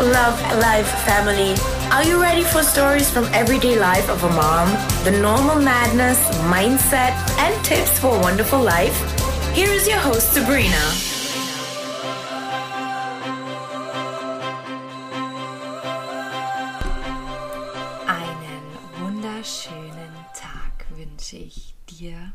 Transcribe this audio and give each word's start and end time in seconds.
Love 0.00 0.40
Life 0.56 0.88
family. 1.04 1.54
Are 1.92 2.02
you 2.02 2.22
ready 2.22 2.42
for 2.42 2.62
stories 2.62 3.10
from 3.10 3.24
everyday 3.34 3.78
life 3.78 4.08
of 4.08 4.24
a 4.24 4.30
mom? 4.30 4.70
The 5.04 5.10
normal 5.10 5.56
madness, 5.56 6.18
mindset, 6.48 7.12
and 7.38 7.64
tips 7.66 7.98
for 7.98 8.16
a 8.16 8.18
wonderful 8.18 8.62
life? 8.62 8.96
Here 9.52 9.68
is 9.68 9.86
your 9.86 9.98
host, 9.98 10.32
Sabrina. 10.32 10.74
Einen 18.06 18.62
wunderschönen 19.02 20.14
Tag 20.34 20.86
wünsche 20.96 21.36
ich 21.36 21.74
dir, 21.90 22.32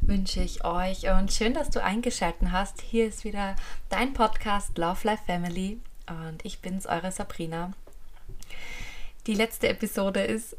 wünsche 0.00 0.40
ich 0.40 0.64
euch 0.64 1.08
und 1.08 1.32
schön, 1.32 1.54
dass 1.54 1.70
du 1.70 1.80
eingeschaltet 1.80 2.50
hast. 2.50 2.80
Hier 2.80 3.06
ist 3.06 3.22
wieder 3.22 3.54
dein 3.88 4.14
Podcast 4.14 4.76
Love 4.78 4.98
Life 5.04 5.22
Family 5.24 5.78
und 6.10 6.44
ich 6.44 6.60
bin's, 6.60 6.86
eure 6.86 7.12
Sabrina. 7.12 7.72
Die 9.26 9.34
letzte 9.34 9.68
Episode 9.68 10.22
ist 10.22 10.56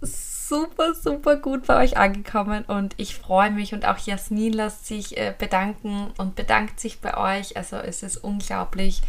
super, 0.48 0.94
super 0.94 1.38
gut 1.38 1.66
bei 1.66 1.84
euch 1.84 1.98
angekommen 1.98 2.66
und 2.66 2.94
ich 2.98 3.16
freue 3.16 3.50
mich 3.50 3.74
und 3.74 3.86
auch 3.86 3.98
Jasmin 3.98 4.54
lässt 4.54 4.86
sich 4.86 5.18
äh, 5.18 5.34
bedanken 5.38 6.12
und 6.18 6.36
bedankt 6.36 6.80
sich 6.80 7.00
bei 7.00 7.18
euch. 7.18 7.58
Also 7.58 7.78
es 7.78 8.04
ist 8.04 8.18
unglaublich. 8.18 9.02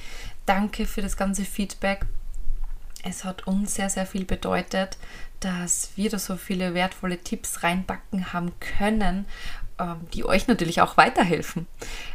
Danke 0.46 0.86
für 0.86 1.02
das 1.02 1.16
ganze 1.16 1.44
Feedback. 1.44 2.06
Es 3.02 3.24
hat 3.24 3.46
uns 3.46 3.74
sehr, 3.74 3.90
sehr 3.90 4.06
viel 4.06 4.24
bedeutet, 4.24 4.96
dass 5.40 5.90
wir 5.96 6.10
da 6.10 6.18
so 6.18 6.36
viele 6.36 6.74
wertvolle 6.74 7.18
Tipps 7.18 7.62
reinbacken 7.62 8.32
haben 8.32 8.52
können, 8.60 9.26
ähm, 9.78 10.06
die 10.12 10.24
euch 10.24 10.46
natürlich 10.46 10.80
auch 10.80 10.96
weiterhelfen. 10.96 11.66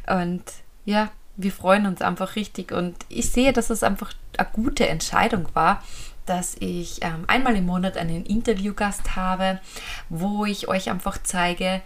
Und 0.07 0.43
ja, 0.85 1.11
wir 1.37 1.51
freuen 1.51 1.85
uns 1.85 2.01
einfach 2.01 2.35
richtig 2.35 2.71
und 2.71 2.95
ich 3.09 3.29
sehe, 3.31 3.53
dass 3.53 3.69
es 3.69 3.83
einfach 3.83 4.13
eine 4.37 4.47
gute 4.53 4.87
Entscheidung 4.87 5.47
war, 5.53 5.83
dass 6.25 6.55
ich 6.59 7.03
ähm, 7.03 7.25
einmal 7.27 7.55
im 7.55 7.65
Monat 7.65 7.97
einen 7.97 8.25
Interviewgast 8.25 9.15
habe, 9.15 9.59
wo 10.09 10.45
ich 10.45 10.67
euch 10.67 10.89
einfach 10.89 11.17
zeige, 11.21 11.81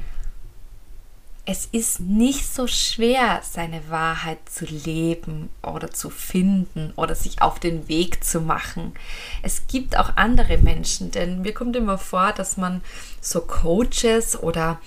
es 1.45 1.65
ist 1.65 1.99
nicht 1.99 2.45
so 2.45 2.67
schwer, 2.67 3.41
seine 3.43 3.89
Wahrheit 3.89 4.37
zu 4.47 4.65
leben 4.65 5.49
oder 5.63 5.89
zu 5.89 6.11
finden 6.11 6.93
oder 6.95 7.15
sich 7.15 7.41
auf 7.41 7.59
den 7.59 7.87
Weg 7.87 8.23
zu 8.23 8.39
machen. 8.39 8.93
Es 9.41 9.65
gibt 9.65 9.97
auch 9.97 10.15
andere 10.15 10.59
Menschen, 10.59 11.09
denn 11.09 11.41
mir 11.41 11.55
kommt 11.55 11.75
immer 11.75 11.97
vor, 11.97 12.33
dass 12.33 12.57
man 12.57 12.81
so 13.19 13.41
Coaches 13.41 14.39
oder, 14.39 14.79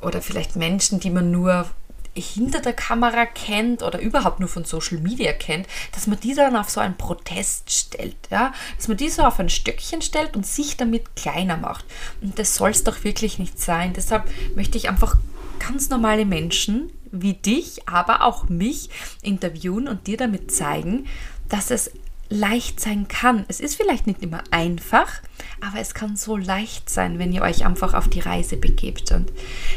oder 0.00 0.22
vielleicht 0.22 0.54
Menschen, 0.54 1.00
die 1.00 1.10
man 1.10 1.32
nur 1.32 1.68
hinter 2.14 2.60
der 2.60 2.72
Kamera 2.72 3.26
kennt 3.26 3.82
oder 3.82 3.98
überhaupt 3.98 4.40
nur 4.40 4.48
von 4.48 4.64
Social 4.64 4.98
Media 4.98 5.32
kennt, 5.32 5.66
dass 5.92 6.06
man 6.06 6.20
die 6.20 6.34
dann 6.34 6.56
auf 6.56 6.70
so 6.70 6.80
einen 6.80 6.96
Protest 6.96 7.70
stellt, 7.70 8.16
ja, 8.30 8.52
dass 8.76 8.88
man 8.88 8.96
die 8.96 9.08
so 9.08 9.22
auf 9.22 9.40
ein 9.40 9.48
Stöckchen 9.48 10.02
stellt 10.02 10.36
und 10.36 10.46
sich 10.46 10.76
damit 10.76 11.16
kleiner 11.16 11.56
macht. 11.56 11.84
Und 12.20 12.38
das 12.38 12.54
soll 12.54 12.70
es 12.70 12.84
doch 12.84 13.04
wirklich 13.04 13.38
nicht 13.38 13.60
sein. 13.60 13.92
Deshalb 13.92 14.28
möchte 14.54 14.78
ich 14.78 14.88
einfach 14.88 15.16
ganz 15.58 15.88
normale 15.88 16.24
Menschen 16.24 16.90
wie 17.10 17.34
dich, 17.34 17.88
aber 17.88 18.22
auch 18.22 18.48
mich 18.48 18.90
interviewen 19.22 19.88
und 19.88 20.06
dir 20.06 20.16
damit 20.16 20.50
zeigen, 20.50 21.06
dass 21.48 21.70
es 21.70 21.90
leicht 22.28 22.80
sein 22.80 23.08
kann. 23.08 23.44
Es 23.48 23.60
ist 23.60 23.76
vielleicht 23.76 24.06
nicht 24.06 24.22
immer 24.22 24.42
einfach, 24.50 25.08
aber 25.60 25.78
es 25.78 25.94
kann 25.94 26.16
so 26.16 26.36
leicht 26.36 26.90
sein, 26.90 27.18
wenn 27.18 27.32
ihr 27.32 27.42
euch 27.42 27.64
einfach 27.64 27.94
auf 27.94 28.08
die 28.08 28.20
Reise 28.20 28.56
begebt. 28.56 29.12
Und 29.12 29.32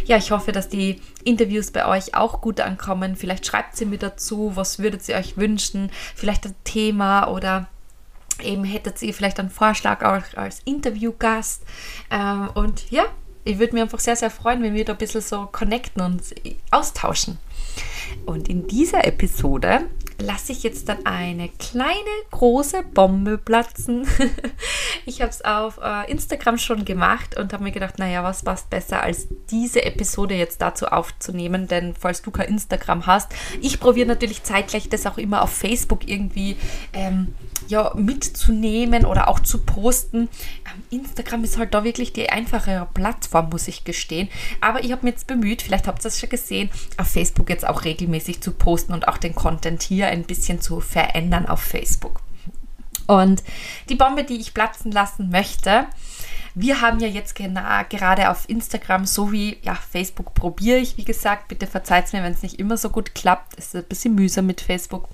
ja, 0.06 0.17
ich 0.17 0.31
hoffe, 0.31 0.52
dass 0.52 0.70
die 0.70 1.02
Interviews 1.23 1.72
bei 1.72 1.86
euch 1.88 2.16
auch 2.16 2.42
gut 2.42 2.59
ankommen. 2.62 3.16
Vielleicht 3.16 3.45
schreibt 3.45 3.75
sie 3.75 3.86
mir 3.86 4.00
dazu, 4.00 4.53
was 4.56 4.80
würdet 4.80 5.08
ihr 5.09 5.16
euch 5.16 5.38
wünschen, 5.38 5.92
vielleicht 6.16 6.45
ein 6.45 6.56
Thema 6.64 7.28
oder 7.28 7.68
eben 8.42 8.64
hättet 8.64 9.02
ihr 9.02 9.14
vielleicht 9.14 9.40
einen 9.40 9.50
Vorschlag 9.50 10.03
auch 10.03 10.38
als 10.38 10.62
Interviewgast. 10.66 11.64
Ähm, 12.12 12.50
und 12.53 12.90
ja, 12.92 13.06
ich 13.44 13.59
würde 13.59 13.74
mich 13.74 13.81
einfach 13.81 14.00
sehr, 14.00 14.16
sehr 14.16 14.30
freuen, 14.30 14.62
wenn 14.62 14.74
wir 14.74 14.86
da 14.86 14.94
ein 14.94 14.97
bisschen 14.97 15.22
so 15.22 15.47
connecten 15.52 16.02
und 16.02 16.22
austauschen. 16.72 17.40
Und 18.25 18.50
in 18.50 18.68
dieser 18.68 19.06
Episode 19.06 19.85
lasse 20.19 20.51
ich 20.51 20.63
jetzt 20.63 20.90
dann 20.90 21.06
eine 21.06 21.50
kleine, 21.50 21.94
große 22.31 22.84
Bombe 22.84 23.38
platzen. 23.38 24.07
ich 25.06 25.22
habe 25.22 25.29
es 25.29 25.44
auf 25.44 25.79
äh, 25.81 26.09
Instagram 26.12 26.57
schon 26.57 26.85
gemacht 26.85 27.38
und 27.38 27.53
habe 27.53 27.63
mir 27.63 27.72
gedacht, 27.72 28.00
naja, 28.00 28.23
was 28.23 28.44
passt 28.44 28.69
besser, 28.69 29.03
als 29.03 29.28
diese 29.51 29.84
Episode 29.84 30.35
jetzt 30.35 30.62
dazu 30.62 30.88
aufzunehmen, 30.88 31.68
denn 31.68 31.94
falls 31.97 32.22
du 32.22 32.31
kein 32.31 32.50
Instagram 32.50 33.06
hast, 33.06 33.31
ich 33.62 33.79
probiere 33.79 34.07
natürlich 34.07 34.44
zeitgleich 34.44 34.89
das 34.89 35.06
auch 35.06 35.18
immer 35.18 35.44
auf 35.44 35.51
Facebook 35.51 36.07
irgendwie 36.07 36.57
ähm, 36.94 37.34
ja, 37.67 37.94
mitzunehmen 37.95 39.05
oder 39.05 39.28
auch 39.28 39.39
zu 39.39 39.59
posten. 39.59 40.29
Instagram 40.89 41.44
ist 41.44 41.57
halt 41.57 41.73
da 41.73 41.83
wirklich 41.83 42.13
die 42.13 42.29
einfachere 42.29 42.88
Plattform, 42.94 43.50
muss 43.50 43.67
ich 43.67 43.83
gestehen. 43.83 44.29
Aber 44.61 44.83
ich 44.83 44.91
habe 44.91 45.05
mich 45.05 45.13
jetzt 45.13 45.28
bemüht, 45.28 45.61
vielleicht 45.61 45.88
habt 45.88 46.03
ihr 46.03 46.07
es 46.07 46.19
schon 46.19 46.29
gesehen, 46.29 46.69
auf 46.97 47.07
Facebook 47.07 47.50
jetzt 47.50 47.67
auch 47.67 47.83
regelmäßig 47.83 48.41
zu 48.41 48.51
posten 48.51 48.94
und 48.94 49.07
auch 49.07 49.17
den 49.17 49.35
Content 49.35 49.83
hier 49.83 50.07
ein 50.07 50.23
bisschen 50.23 50.61
zu 50.61 50.79
verändern 50.79 51.45
auf 51.47 51.61
Facebook. 51.61 52.22
Und 53.07 53.41
die 53.89 53.95
Bombe, 53.95 54.23
die 54.23 54.38
ich 54.38 54.53
platzen 54.53 54.91
lassen 54.91 55.29
möchte, 55.29 55.85
wir 56.59 56.81
haben 56.81 57.00
ja 57.00 57.07
jetzt 57.07 57.35
gerade 57.35 58.31
auf 58.31 58.50
Instagram 58.50 59.06
sowie 59.06 59.57
ja, 59.62 59.75
Facebook 59.75 60.34
probiere 60.34 60.79
ich, 60.79 60.97
wie 60.97 61.06
gesagt. 61.06 61.50
Bitte 61.50 61.68
verzeiht 61.68 62.12
mir, 62.13 62.23
wenn 62.23 62.34
es 62.34 62.41
nicht 62.41 62.57
immer 62.59 62.78
so 62.78 62.90
gut 62.90 63.13
klappt. 63.13 63.53
Es 63.59 63.68
ist 63.68 63.75
ein 63.75 63.84
bisschen 63.84 64.16
mühsam 64.16 64.47
mit 64.47 64.62
Facebook. 64.62 65.07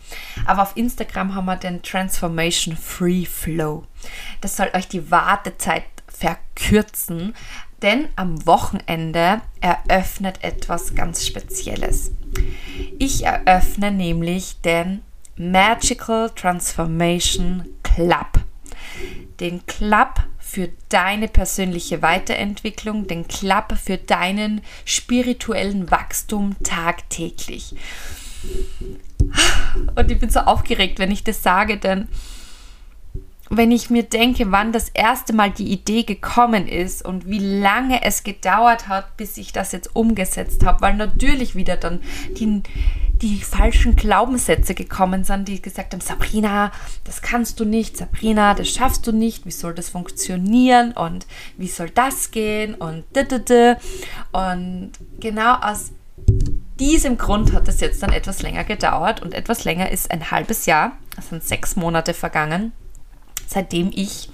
Aber 0.46 0.62
auf 0.62 0.78
Instagram 0.78 1.36
haben 1.36 1.46
wir 1.46 1.58
den 1.58 1.82
Transformation 1.82 2.78
Free 2.78 3.26
Flow. 3.26 3.84
Das 4.40 4.56
soll 4.56 4.70
euch 4.74 4.88
die 4.88 5.12
Wartezeit 5.12 5.84
verkürzen, 6.08 7.36
denn 7.82 8.08
am 8.16 8.46
Wochenende 8.46 9.42
eröffnet 9.60 10.42
etwas 10.44 10.96
ganz 10.96 11.28
Spezielles. 11.28 12.12
Ich 13.00 13.26
eröffne 13.26 13.92
nämlich 13.92 14.62
den 14.62 15.02
Magical 15.36 16.30
Transformation 16.30 17.66
Club. 17.84 18.40
Den 19.42 19.66
Club 19.66 20.24
für 20.54 20.70
deine 20.90 21.28
persönliche 21.28 22.04
Weiterentwicklung, 22.04 23.08
den 23.08 23.28
Club 23.28 23.76
für 23.84 23.98
deinen 23.98 24.62
spirituellen 24.86 25.90
Wachstum 25.90 26.56
tagtäglich. 26.64 27.74
Und 29.96 30.12
ich 30.12 30.20
bin 30.20 30.30
so 30.30 30.42
aufgeregt, 30.42 31.00
wenn 31.00 31.10
ich 31.10 31.24
das 31.24 31.42
sage, 31.42 31.78
denn 31.78 32.08
wenn 33.50 33.72
ich 33.72 33.90
mir 33.90 34.04
denke, 34.04 34.52
wann 34.52 34.72
das 34.72 34.90
erste 34.90 35.34
Mal 35.34 35.50
die 35.50 35.72
Idee 35.72 36.04
gekommen 36.04 36.68
ist 36.68 37.04
und 37.04 37.28
wie 37.28 37.40
lange 37.40 38.04
es 38.04 38.24
gedauert 38.24 38.88
hat, 38.88 39.18
bis 39.18 39.38
ich 39.38 39.54
das 39.54 39.72
jetzt 39.72 39.96
umgesetzt 39.96 40.64
habe, 40.66 40.82
weil 40.82 40.94
natürlich 40.96 41.56
wieder 41.56 41.78
dann 41.78 42.02
die, 42.38 42.62
die 43.24 43.40
falschen 43.40 43.96
Glaubenssätze 43.96 44.76
gekommen 44.76 45.24
sind, 45.24 45.48
die 45.48 45.62
gesagt 45.62 45.94
haben, 45.94 46.02
Sabrina, 46.02 46.74
das 47.06 47.22
kannst 47.22 47.58
du 47.58 47.66
nicht, 47.66 47.96
Sabrina, 47.96 48.54
das 48.54 48.70
schaffst 48.70 49.08
du 49.08 49.14
nicht, 49.14 49.46
wie 49.46 49.52
soll 49.52 49.74
das 49.74 49.88
funktionieren 49.90 50.92
und 50.92 51.26
wie 51.58 51.70
soll 51.70 51.90
das 51.90 52.32
gehen 52.32 52.76
und 52.76 53.06
und 54.34 54.92
genau 55.22 55.54
aus 55.56 55.94
diesem 56.78 57.18
Grund 57.18 57.54
hat 57.54 57.70
es 57.70 57.80
jetzt 57.80 58.04
dann 58.04 58.12
etwas 58.12 58.42
länger 58.42 58.66
gedauert 58.66 59.22
und 59.22 59.34
etwas 59.34 59.64
länger 59.64 59.90
ist 59.90 60.12
ein 60.12 60.30
halbes 60.30 60.66
Jahr, 60.66 60.98
es 61.18 61.30
sind 61.30 61.46
sechs 61.46 61.78
Monate 61.78 62.14
vergangen, 62.14 62.74
seitdem 63.48 63.90
ich 63.94 64.30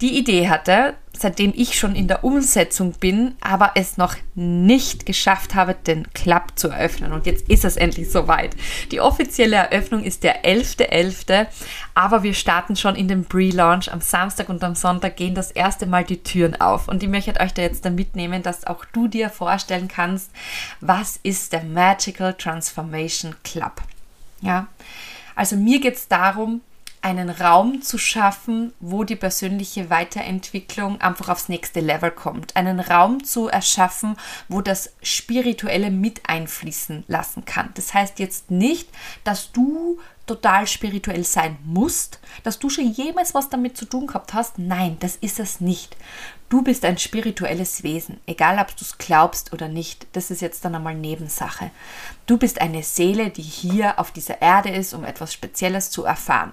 die 0.00 0.18
Idee 0.18 0.48
hatte, 0.48 0.94
seitdem 1.12 1.52
ich 1.54 1.78
schon 1.78 1.94
in 1.94 2.08
der 2.08 2.24
Umsetzung 2.24 2.92
bin, 2.92 3.34
aber 3.40 3.72
es 3.74 3.98
noch 3.98 4.14
nicht 4.34 5.04
geschafft 5.04 5.54
habe, 5.54 5.74
den 5.74 6.10
Club 6.14 6.52
zu 6.54 6.68
eröffnen. 6.68 7.12
Und 7.12 7.26
jetzt 7.26 7.48
ist 7.48 7.64
es 7.64 7.76
endlich 7.76 8.10
soweit. 8.10 8.56
Die 8.90 9.00
offizielle 9.00 9.56
Eröffnung 9.56 10.02
ist 10.02 10.24
der 10.24 10.44
11.11., 10.44 11.26
.11., 11.28 11.46
aber 11.94 12.22
wir 12.22 12.32
starten 12.32 12.76
schon 12.76 12.96
in 12.96 13.08
den 13.08 13.26
Pre-Launch. 13.26 13.92
Am 13.92 14.00
Samstag 14.00 14.48
und 14.48 14.64
am 14.64 14.74
Sonntag 14.74 15.16
gehen 15.16 15.34
das 15.34 15.50
erste 15.50 15.86
Mal 15.86 16.04
die 16.04 16.22
Türen 16.22 16.58
auf. 16.58 16.88
Und 16.88 17.02
ich 17.02 17.08
möchte 17.08 17.38
euch 17.38 17.52
da 17.52 17.62
jetzt 17.62 17.84
da 17.84 17.90
mitnehmen, 17.90 18.42
dass 18.42 18.66
auch 18.66 18.86
du 18.86 19.08
dir 19.08 19.28
vorstellen 19.28 19.88
kannst, 19.88 20.30
was 20.80 21.20
ist 21.22 21.52
der 21.52 21.64
Magical 21.64 22.32
Transformation 22.32 23.34
Club. 23.44 23.82
Ja, 24.40 24.68
also 25.34 25.56
mir 25.56 25.80
geht 25.80 25.96
es 25.96 26.08
darum, 26.08 26.62
einen 27.02 27.30
Raum 27.30 27.80
zu 27.80 27.96
schaffen, 27.96 28.72
wo 28.78 29.04
die 29.04 29.16
persönliche 29.16 29.88
Weiterentwicklung 29.88 31.00
einfach 31.00 31.30
aufs 31.30 31.48
nächste 31.48 31.80
Level 31.80 32.10
kommt. 32.10 32.56
Einen 32.56 32.78
Raum 32.78 33.24
zu 33.24 33.48
erschaffen, 33.48 34.16
wo 34.48 34.60
das 34.60 34.92
Spirituelle 35.02 35.90
mit 35.90 36.28
einfließen 36.28 37.04
lassen 37.08 37.44
kann. 37.46 37.70
Das 37.74 37.94
heißt 37.94 38.18
jetzt 38.18 38.50
nicht, 38.50 38.88
dass 39.24 39.50
du 39.52 39.98
total 40.26 40.66
spirituell 40.66 41.24
sein 41.24 41.58
musst, 41.64 42.20
dass 42.44 42.58
du 42.58 42.70
schon 42.70 42.92
jemals 42.92 43.34
was 43.34 43.48
damit 43.48 43.76
zu 43.76 43.84
tun 43.84 44.06
gehabt 44.06 44.34
hast. 44.34 44.58
Nein, 44.58 44.96
das 45.00 45.16
ist 45.16 45.40
es 45.40 45.60
nicht. 45.60 45.96
Du 46.50 46.62
bist 46.62 46.84
ein 46.84 46.98
spirituelles 46.98 47.82
Wesen, 47.82 48.20
egal 48.26 48.58
ob 48.58 48.76
du 48.76 48.84
es 48.84 48.98
glaubst 48.98 49.52
oder 49.52 49.68
nicht. 49.68 50.06
Das 50.12 50.30
ist 50.30 50.40
jetzt 50.40 50.64
dann 50.64 50.74
einmal 50.74 50.94
Nebensache. 50.94 51.70
Du 52.26 52.38
bist 52.38 52.60
eine 52.60 52.82
Seele, 52.82 53.30
die 53.30 53.42
hier 53.42 53.98
auf 53.98 54.10
dieser 54.10 54.42
Erde 54.42 54.70
ist, 54.70 54.92
um 54.92 55.04
etwas 55.04 55.32
Spezielles 55.32 55.90
zu 55.90 56.04
erfahren. 56.04 56.52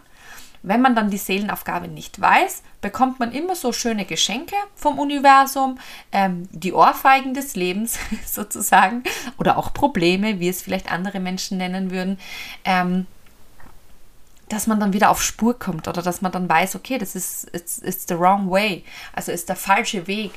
Wenn 0.64 0.82
man 0.82 0.96
dann 0.96 1.10
die 1.10 1.18
Seelenaufgabe 1.18 1.88
nicht 1.88 2.20
weiß, 2.20 2.64
bekommt 2.82 3.20
man 3.20 3.32
immer 3.32 3.56
so 3.56 3.72
schöne 3.72 4.06
Geschenke 4.06 4.56
vom 4.76 5.00
Universum, 5.00 5.80
ähm, 6.12 6.48
die 6.52 6.74
Ohrfeigen 6.74 7.34
des 7.34 7.56
Lebens 7.56 8.00
sozusagen 8.26 9.04
oder 9.38 9.58
auch 9.58 9.74
Probleme, 9.74 10.40
wie 10.40 10.50
es 10.50 10.62
vielleicht 10.62 10.92
andere 10.92 11.20
Menschen 11.20 11.58
nennen 11.58 11.92
würden. 11.92 12.20
Ähm, 12.66 13.08
dass 14.50 14.68
man 14.68 14.80
dann 14.80 14.94
wieder 14.94 15.10
auf 15.10 15.22
Spur 15.22 15.60
kommt 15.60 15.90
oder 15.90 16.02
dass 16.02 16.22
man 16.22 16.32
dann 16.32 16.48
weiß, 16.48 16.76
okay, 16.76 16.98
das 16.98 17.16
ist 17.16 17.54
it's, 17.54 17.80
it's 17.80 18.06
the 18.08 18.18
wrong 18.18 18.50
way, 18.50 18.86
also 19.14 19.32
ist 19.32 19.50
der 19.50 19.58
falsche 19.58 20.08
Weg. 20.08 20.32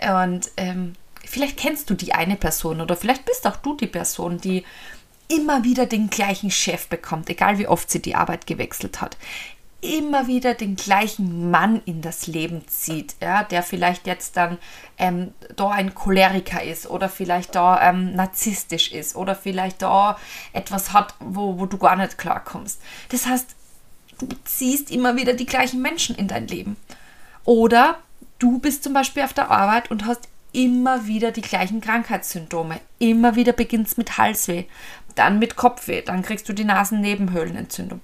Und 0.00 0.50
ähm, 0.56 0.92
vielleicht 1.24 1.56
kennst 1.56 1.90
du 1.90 1.94
die 1.94 2.14
eine 2.14 2.36
Person 2.36 2.80
oder 2.80 2.96
vielleicht 2.96 3.24
bist 3.24 3.46
auch 3.48 3.56
du 3.56 3.74
die 3.74 3.88
Person, 3.88 4.38
die 4.38 4.64
immer 5.26 5.64
wieder 5.64 5.86
den 5.86 6.08
gleichen 6.08 6.52
Chef 6.52 6.86
bekommt, 6.86 7.28
egal 7.30 7.58
wie 7.58 7.66
oft 7.66 7.90
sie 7.90 8.00
die 8.00 8.14
Arbeit 8.14 8.46
gewechselt 8.46 9.00
hat 9.00 9.16
immer 9.80 10.26
wieder 10.26 10.54
den 10.54 10.74
gleichen 10.74 11.50
Mann 11.50 11.80
in 11.84 12.00
das 12.00 12.26
Leben 12.26 12.66
zieht, 12.66 13.14
ja, 13.22 13.44
der 13.44 13.62
vielleicht 13.62 14.06
jetzt 14.06 14.36
dann 14.36 14.58
ähm, 14.98 15.32
da 15.54 15.70
ein 15.70 15.94
Choleriker 15.94 16.62
ist 16.62 16.90
oder 16.90 17.08
vielleicht 17.08 17.54
da 17.54 17.80
ähm, 17.88 18.14
narzisstisch 18.14 18.90
ist 18.90 19.14
oder 19.14 19.36
vielleicht 19.36 19.82
da 19.82 20.18
etwas 20.52 20.92
hat, 20.92 21.14
wo, 21.20 21.60
wo 21.60 21.66
du 21.66 21.78
gar 21.78 21.94
nicht 21.94 22.18
klarkommst. 22.18 22.80
Das 23.10 23.26
heißt, 23.26 23.54
du 24.18 24.26
ziehst 24.44 24.90
immer 24.90 25.16
wieder 25.16 25.34
die 25.34 25.46
gleichen 25.46 25.80
Menschen 25.80 26.16
in 26.16 26.26
dein 26.26 26.48
Leben. 26.48 26.76
Oder 27.44 27.98
du 28.40 28.58
bist 28.58 28.82
zum 28.82 28.94
Beispiel 28.94 29.22
auf 29.22 29.32
der 29.32 29.50
Arbeit 29.50 29.92
und 29.92 30.06
hast 30.06 30.28
immer 30.52 31.06
wieder 31.06 31.30
die 31.30 31.40
gleichen 31.40 31.80
Krankheitssymptome. 31.80 32.80
Immer 32.98 33.36
wieder 33.36 33.52
beginnst 33.52 33.96
mit 33.96 34.18
Halsweh, 34.18 34.64
dann 35.14 35.38
mit 35.38 35.54
Kopfweh, 35.54 36.02
dann 36.02 36.22
kriegst 36.22 36.48
du 36.48 36.52
die 36.52 36.64
Nasennebenhöhlenentzündung 36.64 38.00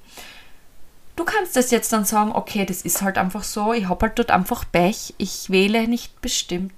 Du 1.17 1.25
kannst 1.25 1.55
das 1.57 1.71
jetzt 1.71 1.93
dann 1.93 2.05
sagen, 2.05 2.33
okay, 2.33 2.65
das 2.65 2.83
ist 2.83 3.03
halt 3.03 3.19
einfach 3.19 3.45
so, 3.45 3.73
ich 3.73 3.89
habe 3.89 4.07
halt 4.07 4.19
dort 4.19 4.31
einfach 4.31 4.65
Pech, 4.71 5.15
ich 5.17 5.49
wähle 5.49 5.87
nicht 5.87 6.21
bestimmt 6.21 6.73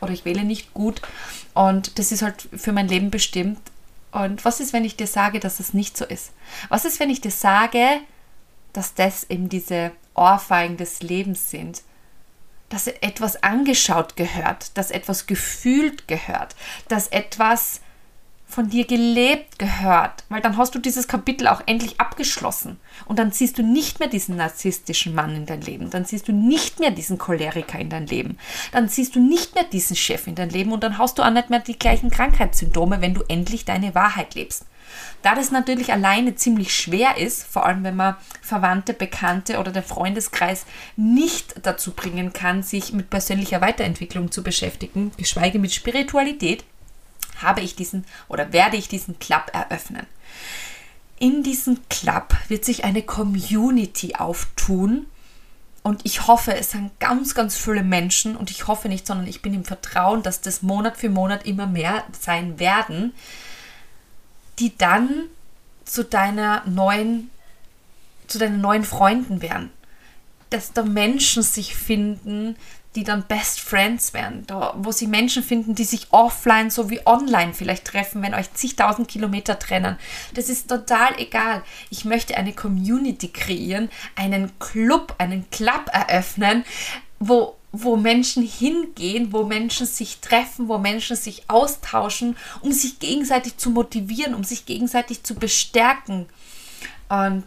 oder 0.00 0.12
ich 0.12 0.24
wähle 0.24 0.44
nicht 0.44 0.72
gut 0.72 1.02
und 1.52 1.98
das 1.98 2.10
ist 2.10 2.22
halt 2.22 2.48
für 2.56 2.72
mein 2.72 2.88
Leben 2.88 3.10
bestimmt. 3.10 3.60
Und 4.10 4.44
was 4.44 4.60
ist, 4.60 4.72
wenn 4.72 4.84
ich 4.84 4.96
dir 4.96 5.06
sage, 5.06 5.40
dass 5.40 5.60
es 5.60 5.74
nicht 5.74 5.96
so 5.96 6.04
ist? 6.04 6.32
Was 6.68 6.84
ist, 6.84 7.00
wenn 7.00 7.10
ich 7.10 7.20
dir 7.20 7.30
sage, 7.30 8.00
dass 8.72 8.94
das 8.94 9.24
eben 9.30 9.48
diese 9.48 9.92
Ohrfeigen 10.14 10.76
des 10.76 11.02
Lebens 11.02 11.50
sind? 11.50 11.82
Dass 12.68 12.86
etwas 12.86 13.42
angeschaut 13.42 14.16
gehört, 14.16 14.76
dass 14.76 14.90
etwas 14.90 15.26
gefühlt 15.26 16.08
gehört, 16.08 16.56
dass 16.88 17.08
etwas 17.08 17.80
von 18.52 18.68
dir 18.68 18.86
gelebt 18.86 19.58
gehört, 19.58 20.24
weil 20.28 20.40
dann 20.40 20.56
hast 20.56 20.74
du 20.74 20.78
dieses 20.78 21.08
Kapitel 21.08 21.48
auch 21.48 21.62
endlich 21.66 22.00
abgeschlossen. 22.00 22.78
Und 23.06 23.18
dann 23.18 23.32
siehst 23.32 23.58
du 23.58 23.62
nicht 23.62 23.98
mehr 23.98 24.08
diesen 24.08 24.36
narzisstischen 24.36 25.14
Mann 25.14 25.34
in 25.34 25.46
dein 25.46 25.62
Leben, 25.62 25.90
dann 25.90 26.04
siehst 26.04 26.28
du 26.28 26.32
nicht 26.32 26.78
mehr 26.78 26.90
diesen 26.90 27.18
Choleriker 27.18 27.78
in 27.78 27.88
dein 27.88 28.06
Leben, 28.06 28.38
dann 28.72 28.88
siehst 28.88 29.16
du 29.16 29.20
nicht 29.20 29.54
mehr 29.54 29.64
diesen 29.64 29.96
Chef 29.96 30.26
in 30.26 30.34
dein 30.34 30.50
Leben. 30.50 30.72
Und 30.72 30.84
dann 30.84 30.98
hast 30.98 31.18
du 31.18 31.22
auch 31.22 31.30
nicht 31.30 31.50
mehr 31.50 31.60
die 31.60 31.78
gleichen 31.78 32.10
Krankheitssymptome, 32.10 33.00
wenn 33.00 33.14
du 33.14 33.22
endlich 33.28 33.64
deine 33.64 33.94
Wahrheit 33.94 34.34
lebst. 34.34 34.66
Da 35.22 35.34
das 35.34 35.50
natürlich 35.50 35.92
alleine 35.92 36.34
ziemlich 36.34 36.74
schwer 36.74 37.16
ist, 37.16 37.44
vor 37.44 37.64
allem 37.64 37.84
wenn 37.84 37.96
man 37.96 38.16
Verwandte, 38.42 38.92
Bekannte 38.92 39.58
oder 39.58 39.72
der 39.72 39.82
Freundeskreis 39.82 40.66
nicht 40.96 41.54
dazu 41.62 41.92
bringen 41.92 42.32
kann, 42.32 42.62
sich 42.62 42.92
mit 42.92 43.08
persönlicher 43.08 43.60
Weiterentwicklung 43.60 44.30
zu 44.30 44.42
beschäftigen, 44.42 45.12
geschweige 45.16 45.58
mit 45.58 45.72
Spiritualität, 45.72 46.64
habe 47.42 47.60
ich 47.60 47.76
diesen 47.76 48.04
oder 48.28 48.52
werde 48.52 48.76
ich 48.76 48.88
diesen 48.88 49.18
Club 49.18 49.50
eröffnen. 49.52 50.06
In 51.18 51.42
diesem 51.42 51.78
Club 51.88 52.34
wird 52.48 52.64
sich 52.64 52.84
eine 52.84 53.02
Community 53.02 54.14
auftun 54.16 55.06
und 55.82 56.02
ich 56.04 56.28
hoffe, 56.28 56.54
es 56.54 56.70
sind 56.70 56.98
ganz, 57.00 57.34
ganz 57.34 57.56
viele 57.56 57.82
Menschen 57.82 58.36
und 58.36 58.50
ich 58.50 58.68
hoffe 58.68 58.88
nicht, 58.88 59.06
sondern 59.06 59.26
ich 59.26 59.42
bin 59.42 59.52
im 59.52 59.64
Vertrauen, 59.64 60.22
dass 60.22 60.40
das 60.40 60.62
Monat 60.62 60.96
für 60.96 61.08
Monat 61.08 61.44
immer 61.44 61.66
mehr 61.66 62.04
sein 62.18 62.60
werden, 62.60 63.12
die 64.58 64.76
dann 64.76 65.24
zu 65.84 66.04
deiner 66.04 66.62
neuen, 66.66 67.30
zu 68.28 68.38
deinen 68.38 68.60
neuen 68.60 68.84
Freunden 68.84 69.42
werden. 69.42 69.70
Dass 70.50 70.72
da 70.72 70.82
Menschen 70.82 71.42
sich 71.42 71.74
finden, 71.74 72.56
die 72.94 73.04
dann 73.04 73.24
Best 73.26 73.60
Friends 73.60 74.12
werden, 74.12 74.44
da, 74.46 74.74
wo 74.76 74.92
sie 74.92 75.06
Menschen 75.06 75.42
finden, 75.42 75.74
die 75.74 75.84
sich 75.84 76.08
offline 76.10 76.70
sowie 76.70 77.00
online 77.06 77.54
vielleicht 77.54 77.86
treffen, 77.86 78.22
wenn 78.22 78.34
euch 78.34 78.52
zigtausend 78.54 79.08
Kilometer 79.08 79.58
trennen. 79.58 79.96
Das 80.34 80.48
ist 80.48 80.68
total 80.68 81.18
egal. 81.18 81.62
Ich 81.90 82.04
möchte 82.04 82.36
eine 82.36 82.52
Community 82.52 83.28
kreieren, 83.28 83.90
einen 84.14 84.58
Club, 84.58 85.14
einen 85.18 85.48
Club 85.50 85.90
eröffnen, 85.92 86.64
wo 87.18 87.56
wo 87.72 87.96
Menschen 87.96 88.42
hingehen, 88.42 89.32
wo 89.32 89.44
Menschen 89.44 89.86
sich 89.86 90.20
treffen, 90.20 90.68
wo 90.68 90.76
Menschen 90.76 91.16
sich 91.16 91.48
austauschen, 91.48 92.36
um 92.60 92.70
sich 92.70 92.98
gegenseitig 92.98 93.56
zu 93.56 93.70
motivieren, 93.70 94.34
um 94.34 94.44
sich 94.44 94.66
gegenseitig 94.66 95.22
zu 95.22 95.34
bestärken. 95.34 96.26
Und 97.08 97.44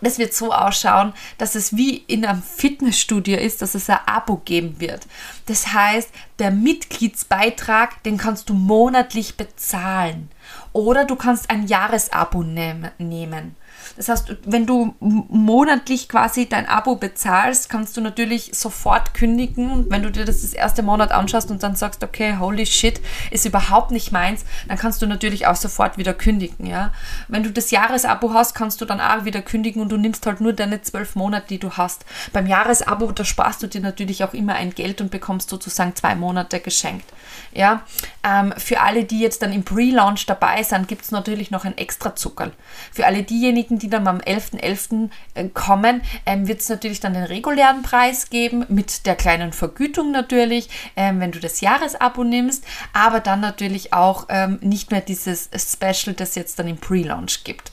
das 0.00 0.18
wird 0.18 0.34
so 0.34 0.52
ausschauen, 0.52 1.12
dass 1.38 1.54
es 1.54 1.76
wie 1.76 1.96
in 1.96 2.24
einem 2.24 2.42
Fitnessstudio 2.42 3.36
ist, 3.36 3.62
dass 3.62 3.74
es 3.74 3.90
ein 3.90 3.98
Abo 4.06 4.36
geben 4.44 4.80
wird. 4.80 5.06
Das 5.46 5.72
heißt, 5.72 6.10
der 6.38 6.50
Mitgliedsbeitrag, 6.50 8.02
den 8.02 8.18
kannst 8.18 8.48
du 8.48 8.54
monatlich 8.54 9.36
bezahlen. 9.36 10.30
Oder 10.72 11.04
du 11.04 11.16
kannst 11.16 11.50
ein 11.50 11.66
Jahresabo 11.66 12.42
nehmen. 12.42 13.56
Das 13.96 14.08
heißt, 14.08 14.36
wenn 14.44 14.66
du 14.66 14.94
monatlich 15.00 16.08
quasi 16.08 16.48
dein 16.48 16.66
Abo 16.66 16.96
bezahlst, 16.96 17.68
kannst 17.68 17.96
du 17.96 18.00
natürlich 18.00 18.50
sofort 18.54 19.14
kündigen. 19.14 19.70
Und 19.70 19.90
wenn 19.90 20.02
du 20.02 20.10
dir 20.10 20.24
das 20.24 20.42
das 20.42 20.52
erste 20.52 20.82
Monat 20.82 21.12
anschaust 21.12 21.50
und 21.50 21.62
dann 21.62 21.76
sagst, 21.76 22.02
okay, 22.04 22.36
holy 22.38 22.66
shit, 22.66 23.00
ist 23.30 23.44
überhaupt 23.44 23.90
nicht 23.90 24.12
meins, 24.12 24.44
dann 24.68 24.78
kannst 24.78 25.02
du 25.02 25.06
natürlich 25.06 25.46
auch 25.46 25.56
sofort 25.56 25.98
wieder 25.98 26.14
kündigen. 26.14 26.66
Ja? 26.66 26.92
Wenn 27.28 27.42
du 27.42 27.50
das 27.50 27.70
Jahresabo 27.70 28.32
hast, 28.32 28.54
kannst 28.54 28.80
du 28.80 28.84
dann 28.84 29.00
auch 29.00 29.24
wieder 29.24 29.42
kündigen 29.42 29.82
und 29.82 29.90
du 29.90 29.96
nimmst 29.96 30.26
halt 30.26 30.40
nur 30.40 30.52
deine 30.52 30.82
zwölf 30.82 31.14
Monate, 31.14 31.48
die 31.48 31.58
du 31.58 31.72
hast. 31.72 32.04
Beim 32.32 32.46
Jahresabo, 32.46 33.10
da 33.12 33.24
sparst 33.24 33.62
du 33.62 33.66
dir 33.66 33.80
natürlich 33.80 34.24
auch 34.24 34.34
immer 34.34 34.54
ein 34.54 34.70
Geld 34.74 35.00
und 35.00 35.10
bekommst 35.10 35.50
sozusagen 35.50 35.94
zwei 35.94 36.14
Monate 36.14 36.60
geschenkt. 36.60 37.06
Ja? 37.52 37.82
Ähm, 38.24 38.52
für 38.56 38.80
alle, 38.80 39.04
die 39.04 39.20
jetzt 39.20 39.42
dann 39.42 39.52
im 39.52 39.64
Pre-Launch 39.64 40.26
dabei 40.26 40.62
sind, 40.62 40.88
gibt 40.88 41.02
es 41.02 41.10
natürlich 41.10 41.50
noch 41.50 41.64
ein 41.64 41.76
extra 41.76 42.14
Zuckerl. 42.14 42.52
Für 42.92 43.06
alle 43.06 43.22
diejenigen, 43.22 43.77
die 43.78 43.90
dann 43.90 44.06
am 44.06 44.18
11.11. 44.18 44.60
.11. 44.60 45.10
Äh, 45.34 45.48
kommen, 45.48 46.02
ähm, 46.26 46.48
wird 46.48 46.60
es 46.60 46.68
natürlich 46.68 47.00
dann 47.00 47.14
den 47.14 47.24
regulären 47.24 47.82
Preis 47.82 48.30
geben, 48.30 48.64
mit 48.68 49.06
der 49.06 49.16
kleinen 49.16 49.52
Vergütung 49.52 50.10
natürlich, 50.10 50.68
ähm, 50.96 51.20
wenn 51.20 51.32
du 51.32 51.40
das 51.40 51.60
Jahresabo 51.60 52.24
nimmst, 52.24 52.64
aber 52.92 53.20
dann 53.20 53.40
natürlich 53.40 53.92
auch 53.92 54.26
ähm, 54.28 54.58
nicht 54.62 54.90
mehr 54.90 55.00
dieses 55.00 55.50
Special, 55.56 56.14
das 56.14 56.34
jetzt 56.34 56.58
dann 56.58 56.68
im 56.68 56.78
Pre-Launch 56.78 57.44
gibt. 57.44 57.72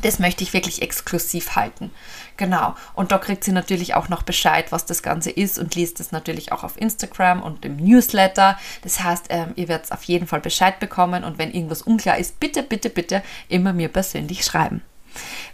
Das 0.00 0.18
möchte 0.18 0.42
ich 0.42 0.52
wirklich 0.52 0.82
exklusiv 0.82 1.54
halten. 1.54 1.90
Genau. 2.36 2.74
Und 2.94 3.12
da 3.12 3.18
kriegt 3.18 3.44
sie 3.44 3.52
natürlich 3.52 3.94
auch 3.94 4.08
noch 4.08 4.22
Bescheid, 4.22 4.72
was 4.72 4.86
das 4.86 5.02
Ganze 5.02 5.30
ist 5.30 5.58
und 5.58 5.74
liest 5.74 6.00
es 6.00 6.12
natürlich 6.12 6.50
auch 6.50 6.64
auf 6.64 6.80
Instagram 6.80 7.42
und 7.42 7.64
im 7.64 7.76
Newsletter. 7.76 8.58
Das 8.82 9.00
heißt, 9.00 9.26
ähm, 9.28 9.52
ihr 9.54 9.68
werdet 9.68 9.92
auf 9.92 10.02
jeden 10.04 10.26
Fall 10.26 10.40
Bescheid 10.40 10.80
bekommen 10.80 11.24
und 11.24 11.38
wenn 11.38 11.52
irgendwas 11.52 11.82
unklar 11.82 12.18
ist, 12.18 12.40
bitte, 12.40 12.62
bitte, 12.62 12.90
bitte 12.90 13.22
immer 13.48 13.72
mir 13.72 13.88
persönlich 13.88 14.44
schreiben. 14.44 14.82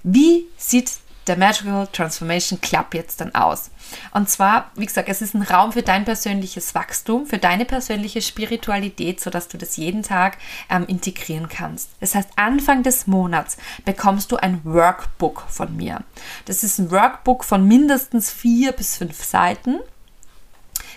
Wie 0.02 0.46
sieht 0.56 0.92
der 1.26 1.36
Magical 1.36 1.86
Transformation 1.92 2.60
Club 2.60 2.94
jetzt 2.94 3.20
dann 3.20 3.34
aus? 3.34 3.70
Und 4.12 4.28
zwar, 4.28 4.70
wie 4.74 4.86
gesagt, 4.86 5.08
es 5.08 5.22
ist 5.22 5.34
ein 5.34 5.42
Raum 5.42 5.72
für 5.72 5.82
dein 5.82 6.04
persönliches 6.04 6.74
Wachstum, 6.74 7.26
für 7.26 7.38
deine 7.38 7.64
persönliche 7.64 8.22
Spiritualität, 8.22 9.20
sodass 9.20 9.48
du 9.48 9.58
das 9.58 9.76
jeden 9.76 10.02
Tag 10.02 10.38
ähm, 10.70 10.84
integrieren 10.86 11.48
kannst. 11.48 11.90
Das 12.00 12.14
heißt, 12.14 12.30
Anfang 12.36 12.82
des 12.82 13.06
Monats 13.06 13.56
bekommst 13.84 14.32
du 14.32 14.36
ein 14.36 14.60
Workbook 14.64 15.44
von 15.48 15.76
mir. 15.76 16.02
Das 16.46 16.62
ist 16.62 16.78
ein 16.78 16.90
Workbook 16.90 17.44
von 17.44 17.66
mindestens 17.66 18.30
vier 18.30 18.72
bis 18.72 18.96
fünf 18.96 19.22
Seiten 19.24 19.80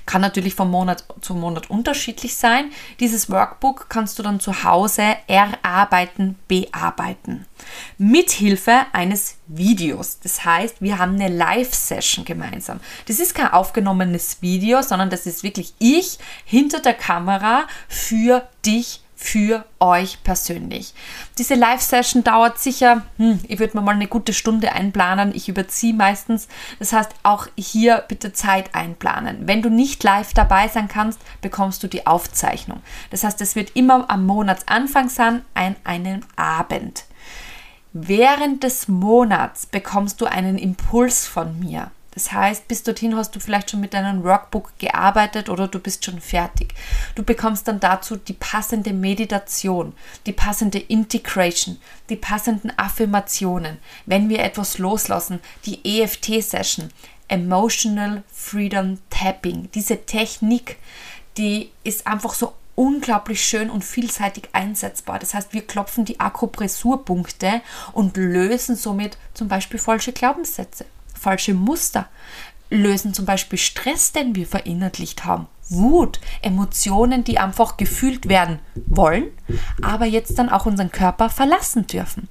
kann 0.05 0.21
natürlich 0.21 0.55
von 0.55 0.69
Monat 0.69 1.05
zu 1.21 1.33
Monat 1.33 1.69
unterschiedlich 1.69 2.35
sein. 2.35 2.71
Dieses 2.99 3.29
Workbook 3.29 3.87
kannst 3.89 4.19
du 4.19 4.23
dann 4.23 4.39
zu 4.39 4.63
Hause 4.63 5.15
erarbeiten, 5.27 6.37
bearbeiten. 6.47 7.45
Mithilfe 7.97 8.85
eines 8.93 9.37
Videos. 9.47 10.19
Das 10.19 10.43
heißt, 10.45 10.81
wir 10.81 10.97
haben 10.97 11.15
eine 11.15 11.27
Live-Session 11.27 12.25
gemeinsam. 12.25 12.79
Das 13.07 13.19
ist 13.19 13.35
kein 13.35 13.51
aufgenommenes 13.51 14.41
Video, 14.41 14.81
sondern 14.81 15.09
das 15.09 15.25
ist 15.25 15.43
wirklich 15.43 15.73
ich 15.79 16.17
hinter 16.45 16.79
der 16.79 16.93
Kamera 16.93 17.67
für 17.87 18.47
dich 18.65 19.00
für 19.21 19.65
euch 19.79 20.23
persönlich. 20.23 20.95
Diese 21.37 21.53
Live-Session 21.53 22.23
dauert 22.23 22.57
sicher, 22.57 23.03
hm, 23.17 23.39
ich 23.47 23.59
würde 23.59 23.77
mir 23.77 23.83
mal 23.83 23.93
eine 23.93 24.07
gute 24.07 24.33
Stunde 24.33 24.71
einplanen. 24.71 25.35
Ich 25.35 25.47
überziehe 25.47 25.93
meistens. 25.93 26.47
Das 26.79 26.91
heißt, 26.91 27.11
auch 27.21 27.47
hier 27.55 28.03
bitte 28.07 28.33
Zeit 28.33 28.73
einplanen. 28.73 29.47
Wenn 29.47 29.61
du 29.61 29.69
nicht 29.69 30.03
live 30.03 30.33
dabei 30.33 30.67
sein 30.67 30.87
kannst, 30.87 31.19
bekommst 31.41 31.83
du 31.83 31.87
die 31.87 32.07
Aufzeichnung. 32.07 32.81
Das 33.11 33.23
heißt, 33.23 33.39
es 33.41 33.55
wird 33.55 33.75
immer 33.75 34.09
am 34.09 34.25
Monatsanfang 34.25 35.07
sein, 35.09 35.43
an 35.53 35.75
einem 35.83 36.21
Abend. 36.35 37.05
während 37.93 38.63
des 38.63 38.87
Monats 38.87 39.65
bekommst 39.65 40.21
du 40.21 40.25
einen 40.25 40.57
Impuls 40.57 41.27
von 41.27 41.59
mir. 41.59 41.91
Das 42.13 42.31
heißt, 42.33 42.67
bis 42.67 42.83
dorthin 42.83 43.15
hast 43.15 43.35
du 43.35 43.39
vielleicht 43.39 43.71
schon 43.71 43.79
mit 43.79 43.93
deinem 43.93 44.23
Workbook 44.23 44.77
gearbeitet 44.77 45.49
oder 45.49 45.67
du 45.67 45.79
bist 45.79 46.03
schon 46.03 46.19
fertig. 46.19 46.73
Du 47.15 47.23
bekommst 47.23 47.67
dann 47.67 47.79
dazu 47.79 48.17
die 48.17 48.33
passende 48.33 48.91
Meditation, 48.91 49.93
die 50.25 50.33
passende 50.33 50.79
Integration, 50.79 51.77
die 52.09 52.17
passenden 52.17 52.77
Affirmationen. 52.77 53.77
Wenn 54.05 54.27
wir 54.27 54.39
etwas 54.39 54.77
loslassen, 54.77 55.39
die 55.65 56.01
EFT-Session, 56.01 56.89
Emotional 57.29 58.23
Freedom 58.31 58.99
Tapping, 59.09 59.69
diese 59.73 60.05
Technik, 60.05 60.77
die 61.37 61.71
ist 61.85 62.05
einfach 62.07 62.33
so 62.33 62.53
unglaublich 62.75 63.41
schön 63.45 63.69
und 63.69 63.85
vielseitig 63.85 64.49
einsetzbar. 64.51 65.19
Das 65.19 65.33
heißt, 65.33 65.53
wir 65.53 65.65
klopfen 65.65 66.03
die 66.03 66.19
Akupressurpunkte 66.19 67.61
und 67.93 68.17
lösen 68.17 68.75
somit 68.75 69.17
zum 69.33 69.47
Beispiel 69.47 69.79
falsche 69.79 70.11
Glaubenssätze 70.11 70.85
falsche 71.21 71.53
Muster, 71.53 72.07
lösen 72.71 73.13
zum 73.13 73.25
Beispiel 73.25 73.59
Stress, 73.59 74.11
den 74.11 74.33
wir 74.33 74.47
verinnerlicht 74.47 75.25
haben, 75.25 75.47
Wut, 75.69 76.19
Emotionen, 76.41 77.23
die 77.23 77.37
einfach 77.37 77.77
gefühlt 77.77 78.27
werden 78.27 78.59
wollen, 78.87 79.25
aber 79.81 80.05
jetzt 80.05 80.39
dann 80.39 80.49
auch 80.49 80.65
unseren 80.65 80.91
Körper 80.91 81.29
verlassen 81.29 81.85
dürfen. 81.85 82.27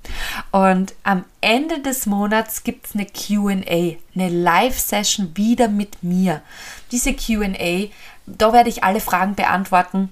Und 0.50 0.94
am 1.04 1.24
Ende 1.40 1.80
des 1.80 2.06
Monats 2.06 2.64
gibt 2.64 2.86
es 2.86 2.94
eine 2.94 3.06
QA, 3.06 3.96
eine 4.14 4.28
Live-Session 4.28 5.36
wieder 5.36 5.68
mit 5.68 6.02
mir. 6.02 6.42
Diese 6.90 7.14
QA, 7.14 7.88
da 8.26 8.52
werde 8.52 8.70
ich 8.70 8.82
alle 8.82 9.00
Fragen 9.00 9.34
beantworten, 9.34 10.10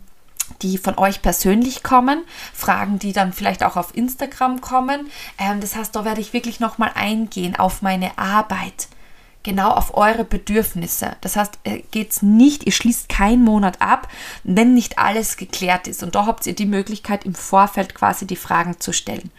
die 0.63 0.79
von 0.79 0.99
euch 0.99 1.23
persönlich 1.23 1.83
kommen, 1.83 2.25
Fragen, 2.55 2.99
die 2.99 3.13
dann 3.13 3.33
vielleicht 3.33 3.63
auch 3.63 3.77
auf 3.77 3.97
Instagram 3.97 4.61
kommen. 4.61 5.09
Ähm, 5.39 5.61
das 5.61 5.77
heißt, 5.77 5.95
da 5.95 6.05
werde 6.05 6.21
ich 6.21 6.33
wirklich 6.33 6.61
nochmal 6.61 6.93
eingehen 6.95 7.57
auf 7.57 7.83
meine 7.83 8.17
Arbeit, 8.19 8.89
genau 9.43 9.71
auf 9.71 9.97
eure 9.97 10.25
Bedürfnisse. 10.25 11.17
Das 11.21 11.37
heißt, 11.37 11.59
äh, 11.65 11.83
geht 11.91 12.13
es 12.13 12.23
nicht, 12.23 12.67
ihr 12.67 12.73
schließt 12.73 13.09
keinen 13.09 13.45
Monat 13.45 13.81
ab, 13.81 14.09
wenn 14.45 14.75
nicht 14.75 14.99
alles 14.99 15.37
geklärt 15.37 15.89
ist. 15.89 16.03
Und 16.03 16.15
da 16.15 16.27
habt 16.27 16.47
ihr 16.47 16.55
die 16.55 16.67
Möglichkeit, 16.67 17.25
im 17.25 17.35
Vorfeld 17.35 17.95
quasi 17.95 18.27
die 18.27 18.37
Fragen 18.37 18.81
zu 18.81 18.93
stellen. 18.93 19.31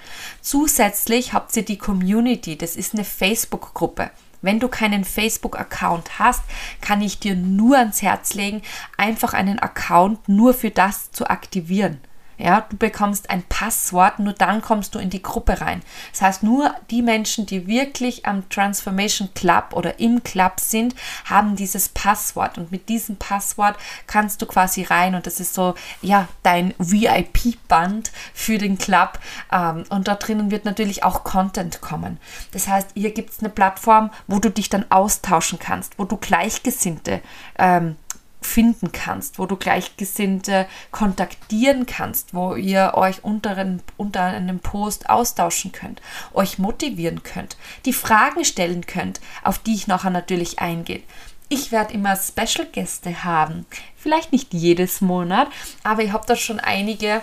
Zusätzlich 0.42 1.34
habt 1.34 1.56
ihr 1.56 1.64
die 1.64 1.78
Community, 1.78 2.58
das 2.58 2.76
ist 2.76 2.94
eine 2.94 3.04
Facebook-Gruppe. 3.04 4.12
Wenn 4.42 4.60
du 4.60 4.68
keinen 4.68 5.04
Facebook-Account 5.04 6.20
hast, 6.20 6.44
kann 6.82 7.02
ich 7.02 7.20
dir 7.20 7.36
nur 7.36 7.78
ans 7.78 8.02
Herz 8.02 8.34
legen, 8.34 8.62
einfach 8.98 9.34
einen 9.34 9.60
Account 9.60 10.30
nur 10.30 10.54
für 10.54 10.72
das 10.72 11.12
zu 11.12 11.30
aktivieren. 11.30 12.00
Ja, 12.40 12.62
du 12.62 12.78
bekommst 12.78 13.30
ein 13.30 13.44
Passwort, 13.44 14.20
nur 14.20 14.32
dann 14.32 14.62
kommst 14.62 14.96
du 14.96 15.00
in 15.00 15.10
die 15.10 15.22
Gruppe 15.22 15.60
rein. 15.60 15.82
Das 16.14 16.22
heißt, 16.22 16.42
nur 16.42 16.74
die 16.90 17.02
Menschen, 17.02 17.46
die 17.46 17.68
wirklich 17.68 18.26
am 18.26 18.48
Transformation 18.50 19.30
Club 19.36 19.74
oder 19.74 20.00
im 20.00 20.24
Club 20.24 20.62
sind, 20.62 20.96
haben 21.26 21.58
dieses 21.58 21.90
Passwort. 21.90 22.58
Und 22.58 22.72
mit 22.72 22.88
diesem 22.88 23.18
Passwort 23.18 23.76
kannst 24.08 24.42
du 24.42 24.46
quasi 24.46 24.84
rein 24.84 25.16
und 25.16 25.28
das 25.28 25.42
ist 25.42 25.54
so, 25.54 25.76
ja, 26.02 26.30
dein 26.42 26.74
VIP-Band 26.78 28.10
für 28.34 28.58
den 28.58 28.78
Club. 28.78 29.20
Ähm, 29.52 29.84
und 29.90 30.08
da 30.08 30.16
drinnen 30.16 30.50
wird 30.50 30.64
natürlich 30.64 31.04
auch 31.04 31.26
Content 31.26 31.82
kommen. 31.82 32.20
Das 32.54 32.70
heißt, 32.70 32.92
hier 32.94 33.12
gibt 33.12 33.32
es 33.32 33.40
eine 33.40 33.50
Plattform, 33.50 34.12
wo 34.28 34.40
du 34.40 34.50
dich 34.50 34.70
dann 34.70 34.86
austauschen 34.90 35.60
kannst, 35.60 36.00
wo 36.00 36.06
du 36.06 36.16
Gleichgesinnte 36.16 37.20
ähm, 37.58 37.98
finden 38.42 38.92
kannst, 38.92 39.38
wo 39.40 39.46
du 39.46 39.56
Gleichgesinnte 39.56 40.68
kontaktieren 40.92 41.86
kannst, 41.86 42.34
wo 42.34 42.56
ihr 42.56 42.94
euch 42.96 43.24
unter, 43.24 43.58
ein, 43.58 43.82
unter 43.98 44.24
einem 44.24 44.60
Post 44.60 45.10
austauschen 45.10 45.72
könnt, 45.72 46.02
euch 46.34 46.58
motivieren 46.58 47.24
könnt, 47.24 47.58
die 47.86 47.94
Fragen 47.94 48.46
stellen 48.46 48.86
könnt, 48.86 49.20
auf 49.44 49.60
die 49.60 49.76
ich 49.76 49.88
nachher 49.88 50.10
natürlich 50.12 50.60
eingehe. 50.60 51.02
Ich 51.50 51.72
werde 51.72 51.94
immer 51.94 52.16
Special-Gäste 52.16 53.24
haben. 53.24 53.66
Vielleicht 53.98 54.32
nicht 54.32 54.54
jedes 54.54 55.02
Monat, 55.02 55.48
aber 55.84 56.04
ich 56.04 56.14
habe 56.14 56.28
da 56.28 56.36
schon 56.36 56.60
einige 56.60 57.22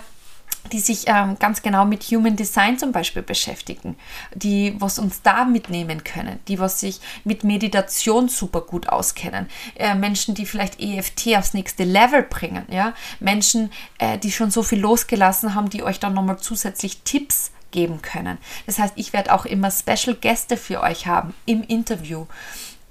die 0.67 0.79
sich 0.79 1.05
ähm, 1.07 1.37
ganz 1.39 1.61
genau 1.61 1.85
mit 1.85 2.03
Human 2.03 2.35
Design 2.35 2.77
zum 2.77 2.91
Beispiel 2.91 3.21
beschäftigen, 3.21 3.95
die 4.33 4.75
was 4.79 4.99
uns 4.99 5.21
da 5.21 5.45
mitnehmen 5.45 6.03
können, 6.03 6.39
die 6.47 6.59
was 6.59 6.79
sich 6.79 6.99
mit 7.23 7.43
Meditation 7.43 8.29
super 8.29 8.61
gut 8.61 8.89
auskennen, 8.89 9.47
äh, 9.75 9.95
Menschen, 9.95 10.35
die 10.35 10.45
vielleicht 10.45 10.79
EFT 10.79 11.35
aufs 11.37 11.53
nächste 11.53 11.83
Level 11.83 12.23
bringen, 12.23 12.65
ja, 12.69 12.93
Menschen, 13.19 13.71
äh, 13.97 14.17
die 14.17 14.31
schon 14.31 14.51
so 14.51 14.63
viel 14.63 14.79
losgelassen 14.79 15.55
haben, 15.55 15.69
die 15.69 15.83
euch 15.83 15.99
dann 15.99 16.13
nochmal 16.13 16.37
zusätzlich 16.37 17.01
Tipps 17.03 17.51
geben 17.71 18.01
können. 18.01 18.37
Das 18.65 18.79
heißt, 18.79 18.93
ich 18.95 19.13
werde 19.13 19.33
auch 19.33 19.45
immer 19.45 19.71
Special 19.71 20.15
Gäste 20.15 20.57
für 20.57 20.81
euch 20.81 21.07
haben 21.07 21.33
im 21.45 21.63
Interview. 21.63 22.25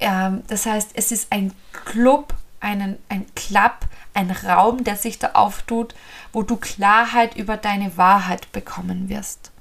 Ähm, 0.00 0.42
das 0.48 0.66
heißt, 0.66 0.90
es 0.94 1.12
ist 1.12 1.32
ein 1.32 1.52
Club, 1.72 2.34
einen, 2.60 2.98
ein 3.08 3.26
Club, 3.34 3.86
ein 4.16 4.30
Raum, 4.30 4.82
der 4.82 4.96
sich 4.96 5.18
da 5.18 5.32
auftut, 5.34 5.94
wo 6.32 6.42
du 6.42 6.56
Klarheit 6.56 7.36
über 7.36 7.56
deine 7.56 7.96
Wahrheit 7.96 8.50
bekommen 8.52 9.08
wirst. 9.08 9.52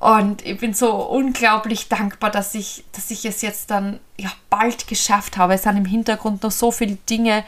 Und 0.00 0.44
ich 0.44 0.58
bin 0.58 0.74
so 0.74 0.92
unglaublich 0.92 1.88
dankbar, 1.88 2.30
dass 2.30 2.54
ich, 2.54 2.84
dass 2.92 3.10
ich 3.10 3.24
es 3.24 3.40
jetzt 3.42 3.70
dann 3.70 4.00
ja, 4.18 4.30
bald 4.50 4.86
geschafft 4.86 5.38
habe. 5.38 5.54
Es 5.54 5.62
sind 5.62 5.76
im 5.76 5.86
Hintergrund 5.86 6.42
noch 6.42 6.50
so 6.50 6.70
viele 6.70 6.96
Dinge, 7.08 7.44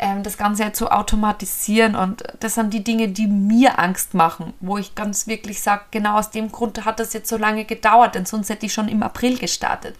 ähm, 0.00 0.22
das 0.22 0.36
Ganze 0.36 0.72
zu 0.72 0.90
automatisieren. 0.90 1.94
Und 1.94 2.24
das 2.40 2.54
sind 2.54 2.74
die 2.74 2.82
Dinge, 2.82 3.08
die 3.08 3.26
mir 3.26 3.78
Angst 3.78 4.14
machen, 4.14 4.54
wo 4.60 4.78
ich 4.78 4.94
ganz 4.94 5.26
wirklich 5.26 5.60
sage, 5.60 5.82
genau 5.90 6.18
aus 6.18 6.30
dem 6.30 6.50
Grund 6.50 6.84
hat 6.84 6.98
das 6.98 7.12
jetzt 7.12 7.28
so 7.28 7.36
lange 7.36 7.64
gedauert, 7.64 8.14
denn 8.14 8.26
sonst 8.26 8.48
hätte 8.48 8.66
ich 8.66 8.72
schon 8.72 8.88
im 8.88 9.02
April 9.02 9.38
gestartet. 9.38 9.94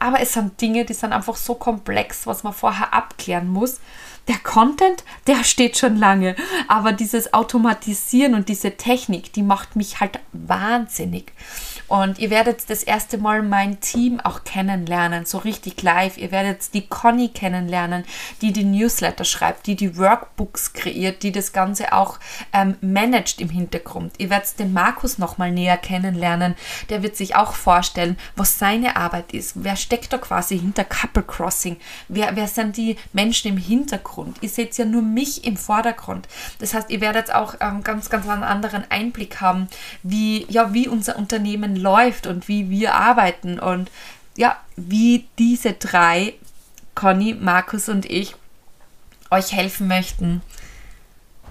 Aber 0.00 0.20
es 0.20 0.32
sind 0.32 0.60
Dinge, 0.60 0.84
die 0.84 0.94
sind 0.94 1.12
einfach 1.12 1.36
so 1.36 1.54
komplex, 1.54 2.26
was 2.26 2.42
man 2.42 2.52
vorher 2.52 2.92
abklären 2.92 3.48
muss 3.48 3.80
der 4.28 4.38
Content, 4.38 5.02
der 5.26 5.42
steht 5.42 5.76
schon 5.76 5.96
lange, 5.96 6.36
aber 6.68 6.92
dieses 6.92 7.34
Automatisieren 7.34 8.34
und 8.34 8.48
diese 8.48 8.76
Technik, 8.76 9.32
die 9.32 9.42
macht 9.42 9.74
mich 9.74 10.00
halt 10.00 10.20
wahnsinnig. 10.32 11.32
Und 11.88 12.18
ihr 12.18 12.30
werdet 12.30 12.70
das 12.70 12.84
erste 12.84 13.18
Mal 13.18 13.42
mein 13.42 13.80
Team 13.80 14.20
auch 14.20 14.44
kennenlernen, 14.44 15.26
so 15.26 15.38
richtig 15.38 15.82
live. 15.82 16.16
Ihr 16.16 16.30
werdet 16.30 16.72
die 16.72 16.86
Conny 16.86 17.28
kennenlernen, 17.28 18.04
die 18.40 18.52
die 18.52 18.64
Newsletter 18.64 19.24
schreibt, 19.24 19.41
die 19.50 19.76
die 19.76 19.96
Workbooks 19.96 20.72
kreiert, 20.72 21.22
die 21.22 21.32
das 21.32 21.52
Ganze 21.52 21.92
auch 21.92 22.18
ähm, 22.52 22.76
managt 22.80 23.40
im 23.40 23.48
Hintergrund. 23.48 24.14
Ihr 24.18 24.30
werdet 24.30 24.58
den 24.58 24.72
Markus 24.72 25.18
nochmal 25.18 25.50
näher 25.50 25.76
kennenlernen. 25.76 26.54
Der 26.88 27.02
wird 27.02 27.16
sich 27.16 27.34
auch 27.34 27.54
vorstellen, 27.54 28.18
was 28.36 28.58
seine 28.58 28.96
Arbeit 28.96 29.32
ist. 29.32 29.52
Wer 29.56 29.76
steckt 29.76 30.12
da 30.12 30.18
quasi 30.18 30.58
hinter 30.58 30.84
Couple 30.84 31.22
Crossing? 31.22 31.76
Wer, 32.08 32.36
wer 32.36 32.48
sind 32.48 32.76
die 32.76 32.96
Menschen 33.12 33.48
im 33.48 33.56
Hintergrund? 33.56 34.38
Ihr 34.40 34.48
seht 34.48 34.76
ja 34.78 34.84
nur 34.84 35.02
mich 35.02 35.44
im 35.44 35.56
Vordergrund. 35.56 36.28
Das 36.58 36.74
heißt, 36.74 36.90
ihr 36.90 37.00
werdet 37.00 37.34
auch 37.34 37.54
ähm, 37.60 37.82
ganz, 37.82 38.10
ganz 38.10 38.28
einen 38.28 38.42
anderen 38.42 38.84
Einblick 38.90 39.40
haben, 39.40 39.68
wie, 40.02 40.46
ja, 40.48 40.72
wie 40.72 40.88
unser 40.88 41.16
Unternehmen 41.16 41.76
läuft 41.76 42.26
und 42.26 42.48
wie 42.48 42.70
wir 42.70 42.94
arbeiten 42.94 43.58
und 43.58 43.90
ja, 44.36 44.56
wie 44.76 45.26
diese 45.38 45.72
drei, 45.74 46.34
Conny, 46.94 47.34
Markus 47.34 47.88
und 47.88 48.06
ich, 48.06 48.34
euch 49.32 49.52
helfen 49.52 49.88
möchten, 49.88 50.42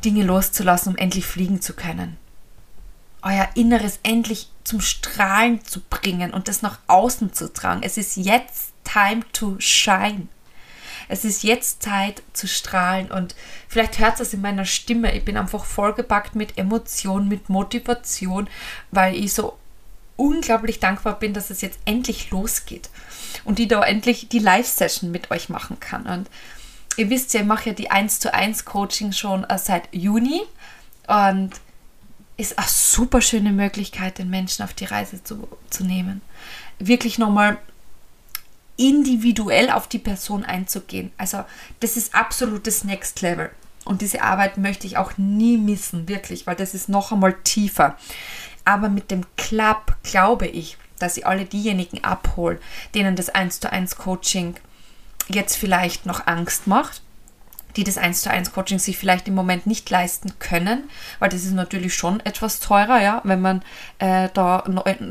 Dinge 0.05 0.23
loszulassen, 0.23 0.93
um 0.93 0.97
endlich 0.97 1.25
fliegen 1.25 1.61
zu 1.61 1.73
können. 1.73 2.17
Euer 3.21 3.49
Inneres 3.53 3.99
endlich 4.03 4.49
zum 4.63 4.81
Strahlen 4.81 5.63
zu 5.63 5.81
bringen 5.81 6.33
und 6.33 6.47
das 6.47 6.61
nach 6.61 6.79
außen 6.87 7.33
zu 7.33 7.51
tragen. 7.53 7.83
Es 7.83 7.97
ist 7.97 8.15
jetzt 8.15 8.73
time 8.83 9.21
to 9.33 9.55
shine. 9.59 10.27
Es 11.07 11.25
ist 11.25 11.43
jetzt 11.43 11.83
Zeit 11.83 12.23
zu 12.33 12.47
strahlen 12.47 13.11
und 13.11 13.35
vielleicht 13.67 13.99
hört 13.99 14.19
es 14.19 14.33
in 14.33 14.41
meiner 14.41 14.65
Stimme. 14.65 15.13
Ich 15.13 15.25
bin 15.25 15.35
einfach 15.35 15.65
vollgepackt 15.65 16.35
mit 16.35 16.57
Emotion, 16.57 17.27
mit 17.27 17.49
Motivation, 17.49 18.47
weil 18.91 19.15
ich 19.15 19.33
so 19.33 19.57
unglaublich 20.15 20.79
dankbar 20.79 21.19
bin, 21.19 21.33
dass 21.33 21.49
es 21.49 21.61
jetzt 21.61 21.79
endlich 21.85 22.31
losgeht 22.31 22.89
und 23.43 23.59
die 23.59 23.67
da 23.67 23.83
endlich 23.83 24.29
die 24.29 24.39
Live-Session 24.39 25.11
mit 25.11 25.31
euch 25.31 25.49
machen 25.49 25.79
kann. 25.79 26.05
Und 26.05 26.29
ihr 26.97 27.09
wisst 27.09 27.33
ja, 27.33 27.41
ich 27.41 27.47
mache 27.47 27.69
ja 27.69 27.75
die 27.75 27.91
1 27.91 28.19
zu 28.19 28.33
1 28.33 28.65
Coaching 28.65 29.11
schon 29.11 29.43
äh, 29.43 29.57
seit 29.57 29.93
Juni 29.93 30.41
und 31.07 31.51
ist 32.37 32.57
eine 32.57 32.67
super 32.67 33.21
schöne 33.21 33.51
Möglichkeit, 33.51 34.17
den 34.17 34.29
Menschen 34.29 34.63
auf 34.63 34.73
die 34.73 34.85
Reise 34.85 35.23
zu, 35.23 35.47
zu 35.69 35.83
nehmen. 35.83 36.21
Wirklich 36.79 37.17
nochmal 37.17 37.57
individuell 38.77 39.69
auf 39.69 39.87
die 39.87 39.99
Person 39.99 40.43
einzugehen. 40.43 41.11
Also 41.17 41.43
das 41.81 41.97
ist 41.97 42.15
absolutes 42.15 42.83
Next 42.83 43.21
Level. 43.21 43.51
Und 43.85 44.01
diese 44.01 44.21
Arbeit 44.21 44.57
möchte 44.57 44.87
ich 44.87 44.97
auch 44.97 45.17
nie 45.17 45.57
missen, 45.57 46.07
wirklich, 46.07 46.47
weil 46.47 46.55
das 46.55 46.73
ist 46.73 46.89
noch 46.89 47.11
einmal 47.11 47.33
tiefer. 47.43 47.97
Aber 48.65 48.89
mit 48.89 49.11
dem 49.11 49.23
Club 49.37 49.95
glaube 50.03 50.47
ich, 50.47 50.77
dass 50.99 51.15
sie 51.15 51.25
alle 51.25 51.45
diejenigen 51.45 52.03
abholen, 52.03 52.59
denen 52.93 53.15
das 53.15 53.29
1 53.29 53.59
zu 53.59 53.71
1 53.71 53.97
Coaching 53.97 54.55
jetzt 55.29 55.55
vielleicht 55.55 56.05
noch 56.05 56.27
Angst 56.27 56.67
macht, 56.67 57.01
die 57.75 57.83
das 57.83 57.97
1 57.97 58.21
zu 58.21 58.29
1 58.29 58.51
Coaching 58.51 58.79
sich 58.79 58.97
vielleicht 58.97 59.27
im 59.27 59.35
Moment 59.35 59.65
nicht 59.65 59.89
leisten 59.89 60.33
können, 60.39 60.89
weil 61.19 61.29
das 61.29 61.43
ist 61.43 61.53
natürlich 61.53 61.95
schon 61.95 62.19
etwas 62.21 62.59
teurer, 62.59 63.01
ja, 63.01 63.21
wenn 63.23 63.41
man 63.41 63.61
äh, 63.99 64.29
da 64.33 64.63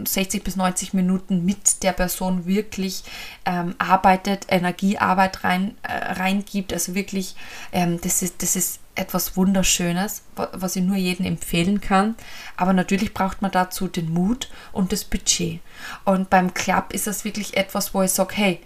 60 0.05 0.45
bis 0.45 0.57
90 0.57 0.95
Minuten 0.95 1.45
mit 1.45 1.83
der 1.83 1.93
Person 1.93 2.47
wirklich 2.47 3.05
ähm, 3.45 3.75
arbeitet, 3.79 4.47
Energiearbeit 4.49 5.45
rein, 5.45 5.77
äh, 5.83 6.13
reingibt, 6.13 6.73
also 6.73 6.95
wirklich, 6.95 7.35
ähm, 7.73 8.01
das, 8.01 8.23
ist, 8.23 8.43
das 8.43 8.57
ist 8.57 8.81
etwas 8.95 9.37
Wunderschönes, 9.37 10.23
was 10.35 10.77
ich 10.77 10.83
nur 10.83 10.97
jedem 10.97 11.25
empfehlen 11.25 11.81
kann. 11.81 12.17
Aber 12.57 12.73
natürlich 12.73 13.15
braucht 13.15 13.41
man 13.41 13.51
dazu 13.51 13.89
den 13.89 14.13
Mut 14.13 14.51
und 14.73 14.93
das 14.93 15.05
Budget. 15.05 15.61
Und 16.05 16.29
beim 16.29 16.53
Club 16.53 16.93
ist 16.93 17.07
das 17.07 17.25
wirklich 17.25 17.57
etwas, 17.57 17.95
wo 17.95 18.03
ich 18.03 18.11
sage, 18.11 18.35
hey, 18.35 18.61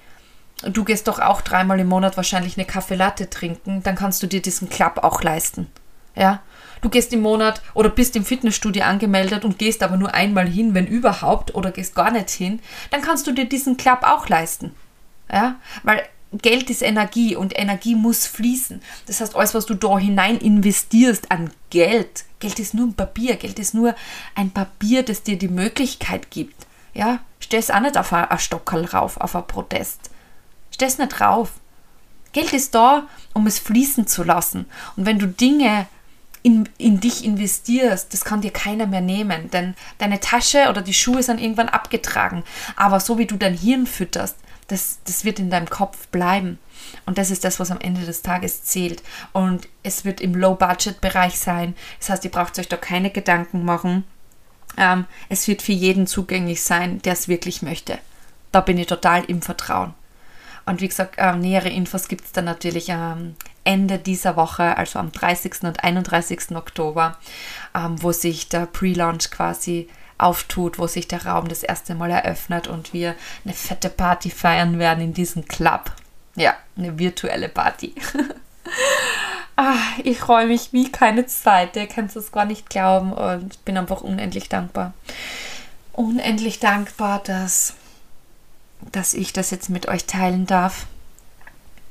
du 0.70 0.84
gehst 0.84 1.08
doch 1.08 1.18
auch 1.18 1.40
dreimal 1.40 1.80
im 1.80 1.88
Monat 1.88 2.16
wahrscheinlich 2.16 2.56
eine 2.56 2.66
Kaffeelatte 2.66 3.30
trinken, 3.30 3.82
dann 3.82 3.96
kannst 3.96 4.22
du 4.22 4.26
dir 4.26 4.42
diesen 4.42 4.68
Club 4.68 5.00
auch 5.02 5.22
leisten. 5.22 5.68
Ja? 6.14 6.42
Du 6.80 6.88
gehst 6.88 7.12
im 7.12 7.22
Monat 7.22 7.62
oder 7.72 7.88
bist 7.88 8.14
im 8.16 8.24
Fitnessstudio 8.24 8.84
angemeldet 8.84 9.44
und 9.44 9.58
gehst 9.58 9.82
aber 9.82 9.96
nur 9.96 10.14
einmal 10.14 10.46
hin, 10.46 10.74
wenn 10.74 10.86
überhaupt, 10.86 11.54
oder 11.54 11.70
gehst 11.70 11.94
gar 11.94 12.10
nicht 12.10 12.30
hin, 12.30 12.60
dann 12.90 13.02
kannst 13.02 13.26
du 13.26 13.32
dir 13.32 13.46
diesen 13.46 13.76
Club 13.76 14.00
auch 14.02 14.28
leisten. 14.28 14.74
Ja? 15.32 15.56
Weil 15.82 16.02
Geld 16.42 16.68
ist 16.68 16.82
Energie 16.82 17.36
und 17.36 17.58
Energie 17.58 17.94
muss 17.94 18.26
fließen. 18.26 18.82
Das 19.06 19.20
heißt, 19.20 19.36
alles, 19.36 19.54
was 19.54 19.66
du 19.66 19.74
da 19.74 19.98
hinein 19.98 20.38
investierst 20.38 21.30
an 21.30 21.50
Geld, 21.70 22.24
Geld 22.40 22.58
ist 22.58 22.74
nur 22.74 22.88
ein 22.88 22.94
Papier, 22.94 23.36
Geld 23.36 23.58
ist 23.58 23.74
nur 23.74 23.94
ein 24.34 24.50
Papier, 24.50 25.04
das 25.04 25.22
dir 25.22 25.38
die 25.38 25.48
Möglichkeit 25.48 26.30
gibt. 26.30 26.66
Ja, 26.92 27.20
stell 27.40 27.60
es 27.60 27.70
auch 27.70 27.80
nicht 27.80 27.96
auf 27.96 28.12
ein 28.12 28.38
Stockerl 28.38 28.84
rauf, 28.84 29.16
auf 29.16 29.34
ein 29.36 29.46
Protest. 29.46 30.10
Steh's 30.74 30.98
nicht 30.98 31.20
drauf. 31.20 31.52
Geld 32.32 32.52
ist 32.52 32.74
da, 32.74 33.06
um 33.32 33.46
es 33.46 33.60
fließen 33.60 34.08
zu 34.08 34.24
lassen. 34.24 34.66
Und 34.96 35.06
wenn 35.06 35.20
du 35.20 35.28
Dinge 35.28 35.86
in, 36.42 36.68
in 36.78 36.98
dich 36.98 37.24
investierst, 37.24 38.12
das 38.12 38.24
kann 38.24 38.40
dir 38.40 38.50
keiner 38.50 38.88
mehr 38.88 39.00
nehmen, 39.00 39.50
denn 39.52 39.76
deine 39.98 40.18
Tasche 40.18 40.68
oder 40.68 40.82
die 40.82 40.92
Schuhe 40.92 41.22
sind 41.22 41.40
irgendwann 41.40 41.68
abgetragen. 41.68 42.42
Aber 42.74 42.98
so 42.98 43.18
wie 43.18 43.26
du 43.26 43.36
dein 43.36 43.56
Hirn 43.56 43.86
fütterst, 43.86 44.36
das, 44.66 44.98
das 45.04 45.24
wird 45.24 45.38
in 45.38 45.48
deinem 45.48 45.70
Kopf 45.70 46.08
bleiben. 46.08 46.58
Und 47.06 47.18
das 47.18 47.30
ist 47.30 47.44
das, 47.44 47.60
was 47.60 47.70
am 47.70 47.80
Ende 47.80 48.04
des 48.04 48.22
Tages 48.22 48.64
zählt. 48.64 49.04
Und 49.32 49.68
es 49.84 50.04
wird 50.04 50.20
im 50.20 50.34
Low-Budget-Bereich 50.34 51.38
sein. 51.38 51.76
Das 52.00 52.10
heißt, 52.10 52.24
ihr 52.24 52.32
braucht 52.32 52.58
euch 52.58 52.66
da 52.66 52.76
keine 52.76 53.10
Gedanken 53.10 53.64
machen. 53.64 54.02
Ähm, 54.76 55.04
es 55.28 55.46
wird 55.46 55.62
für 55.62 55.70
jeden 55.70 56.08
zugänglich 56.08 56.64
sein, 56.64 57.00
der 57.02 57.12
es 57.12 57.28
wirklich 57.28 57.62
möchte. 57.62 58.00
Da 58.50 58.60
bin 58.60 58.76
ich 58.76 58.88
total 58.88 59.22
im 59.26 59.40
Vertrauen. 59.40 59.94
Und 60.66 60.80
wie 60.80 60.88
gesagt, 60.88 61.16
ähm, 61.18 61.40
nähere 61.40 61.68
Infos 61.68 62.08
gibt 62.08 62.24
es 62.24 62.32
dann 62.32 62.46
natürlich 62.46 62.92
am 62.92 63.36
Ende 63.64 63.98
dieser 63.98 64.36
Woche, 64.36 64.76
also 64.76 64.98
am 64.98 65.12
30. 65.12 65.62
und 65.62 65.84
31. 65.84 66.56
Oktober, 66.56 67.16
ähm, 67.74 68.02
wo 68.02 68.12
sich 68.12 68.48
der 68.48 68.66
Pre-Launch 68.66 69.30
quasi 69.30 69.88
auftut, 70.18 70.78
wo 70.78 70.86
sich 70.86 71.08
der 71.08 71.26
Raum 71.26 71.48
das 71.48 71.62
erste 71.62 71.94
Mal 71.94 72.10
eröffnet 72.10 72.68
und 72.68 72.92
wir 72.92 73.14
eine 73.44 73.54
fette 73.54 73.90
Party 73.90 74.30
feiern 74.30 74.78
werden 74.78 75.02
in 75.02 75.12
diesem 75.12 75.46
Club. 75.46 75.92
Ja, 76.36 76.54
eine 76.76 76.98
virtuelle 76.98 77.48
Party. 77.48 77.94
ah, 79.56 79.76
ich 80.02 80.18
freue 80.18 80.46
mich 80.46 80.72
wie 80.72 80.90
keine 80.90 81.26
Zeit. 81.26 81.76
Ihr 81.76 81.86
könnt 81.86 82.14
es 82.14 82.32
gar 82.32 82.44
nicht 82.44 82.70
glauben 82.70 83.12
und 83.12 83.64
bin 83.64 83.76
einfach 83.76 84.00
unendlich 84.02 84.48
dankbar. 84.48 84.94
Unendlich 85.92 86.58
dankbar, 86.58 87.22
dass 87.24 87.74
dass 88.92 89.14
ich 89.14 89.32
das 89.32 89.50
jetzt 89.50 89.70
mit 89.70 89.88
euch 89.88 90.06
teilen 90.06 90.46
darf, 90.46 90.86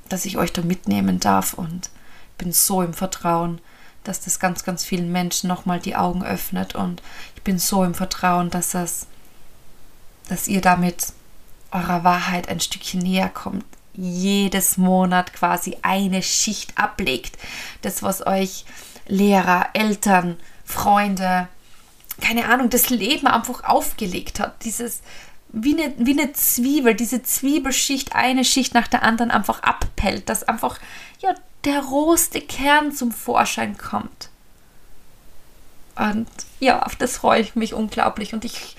dass 0.10 0.26
ich 0.26 0.38
euch 0.38 0.54
da 0.54 0.62
mitnehmen 0.62 1.20
darf 1.20 1.54
und 1.54 1.90
bin 2.38 2.52
so 2.52 2.82
im 2.82 2.94
Vertrauen, 2.94 3.60
dass 4.04 4.20
das 4.20 4.40
ganz, 4.40 4.64
ganz 4.64 4.84
vielen 4.84 5.12
Menschen 5.12 5.48
nochmal 5.48 5.80
die 5.80 5.96
Augen 5.96 6.24
öffnet 6.24 6.76
und 6.76 7.02
ich 7.36 7.44
bin 7.44 7.58
so 7.58 7.84
im 7.84 7.94
Vertrauen, 7.94 8.50
dass 8.50 8.72
das, 8.72 9.08
dass 10.28 10.48
ihr 10.48 10.62
damit 10.62 11.14
eurer 11.72 12.04
Wahrheit 12.04 12.50
ein 12.50 12.60
Stückchen 12.60 13.02
näher 13.02 13.30
kommt, 13.30 13.66
jedes 13.94 14.78
Monat 14.78 15.34
quasi 15.34 15.78
eine 15.82 16.24
Schicht 16.24 16.78
ablegt. 16.78 17.38
Das, 17.82 18.04
was 18.04 18.26
euch 18.26 18.66
Lehrer, 19.08 19.70
Eltern, 19.74 20.38
Freunde, 20.66 21.48
keine 22.22 22.48
Ahnung, 22.48 22.70
das 22.70 22.90
Leben 22.90 23.28
einfach 23.28 23.64
aufgelegt 23.64 24.40
hat. 24.40 24.64
Dieses 24.64 25.02
wie 25.54 25.80
eine, 25.80 25.94
wie 26.00 26.20
eine 26.20 26.34
Zwiebel, 26.34 26.96
diese 26.96 27.22
Zwiebelschicht 27.22 28.16
eine 28.16 28.44
Schicht 28.44 28.74
nach 28.74 28.88
der 28.88 29.04
anderen 29.04 29.32
einfach 29.32 29.62
abpellt, 29.62 30.28
dass 30.28 30.44
einfach 30.44 30.80
ja, 31.20 31.34
der 31.64 31.80
rohste 31.82 32.42
Kern 32.42 32.92
zum 32.92 33.12
Vorschein 33.12 33.78
kommt. 33.78 34.30
Und 35.96 36.28
ja, 36.60 36.82
auf 36.82 36.96
das 36.96 37.18
freue 37.18 37.42
ich 37.42 37.56
mich 37.56 37.76
unglaublich. 37.76 38.34
Und 38.34 38.46
ich 38.46 38.76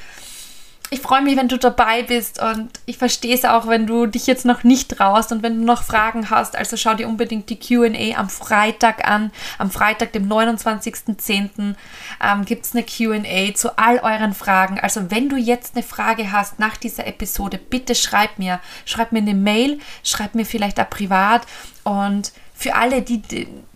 ich 0.91 1.01
freue 1.01 1.23
mich, 1.23 1.37
wenn 1.37 1.49
du 1.49 1.59
dabei 1.59 2.03
bist 2.03 2.41
und 2.41 2.69
ich 2.87 2.99
verstehe 2.99 3.35
es 3.35 3.45
auch, 3.45 3.67
wenn 3.67 3.87
du 3.87 4.07
dich 4.07 4.27
jetzt 4.27 4.45
noch 4.45 4.65
nicht 4.65 4.91
traust 4.91 5.33
und 5.33 5.43
wenn 5.43 5.59
du 5.59 5.65
noch 5.65 5.83
Fragen 5.83 6.31
hast. 6.31 6.57
Also 6.57 6.77
schau 6.77 6.95
dir 6.95 7.09
unbedingt 7.09 7.49
die 7.49 7.59
QA 7.59 8.19
am 8.19 8.29
Freitag 8.29 9.09
an. 9.09 9.33
Am 9.59 9.71
Freitag, 9.71 10.13
dem 10.13 10.29
29.10. 10.29 11.75
Ähm, 12.23 12.45
gibt 12.45 12.67
es 12.67 12.75
eine 12.75 12.85
QA 12.85 13.55
zu 13.55 13.77
all 13.79 13.99
euren 13.99 14.35
Fragen. 14.35 14.79
Also 14.79 15.11
wenn 15.11 15.29
du 15.29 15.37
jetzt 15.37 15.75
eine 15.75 15.83
Frage 15.83 16.33
hast 16.33 16.59
nach 16.59 16.77
dieser 16.77 17.07
Episode, 17.07 17.59
bitte 17.59 17.95
schreib 17.95 18.39
mir. 18.39 18.61
Schreib 18.85 19.13
mir 19.13 19.21
eine 19.21 19.35
Mail, 19.35 19.81
schreib 20.03 20.35
mir 20.35 20.45
vielleicht 20.45 20.79
auch 20.79 20.91
privat. 20.91 21.43
Und 21.83 22.33
für 22.55 22.77
alle, 22.77 23.03
die, 23.03 23.21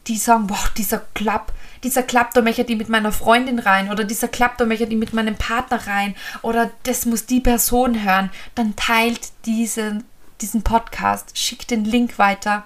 die 0.07 0.17
sagen, 0.17 0.47
boah, 0.47 0.71
dieser 0.77 1.01
Club, 1.15 1.53
dieser 1.83 2.03
klappt, 2.03 2.37
da 2.37 2.43
möchte 2.43 2.63
ich 2.63 2.79
mit 2.79 2.89
meiner 2.89 3.13
Freundin 3.13 3.59
rein 3.59 3.91
oder 3.91 4.05
dieser 4.05 4.29
klappt, 4.29 4.61
da 4.61 4.65
möchte 4.65 4.85
ich 4.85 4.97
mit 4.97 5.13
meinem 5.13 5.37
Partner 5.37 5.87
rein 5.87 6.15
oder 6.43 6.71
das 6.85 7.05
muss 7.05 7.27
die 7.27 7.41
Person 7.41 8.03
hören, 8.03 8.31
dann 8.55 8.77
teilt 8.77 9.33
diesen, 9.45 10.05
diesen 10.41 10.63
Podcast, 10.63 11.37
schickt 11.37 11.71
den 11.71 11.85
Link 11.85 12.19
weiter. 12.19 12.65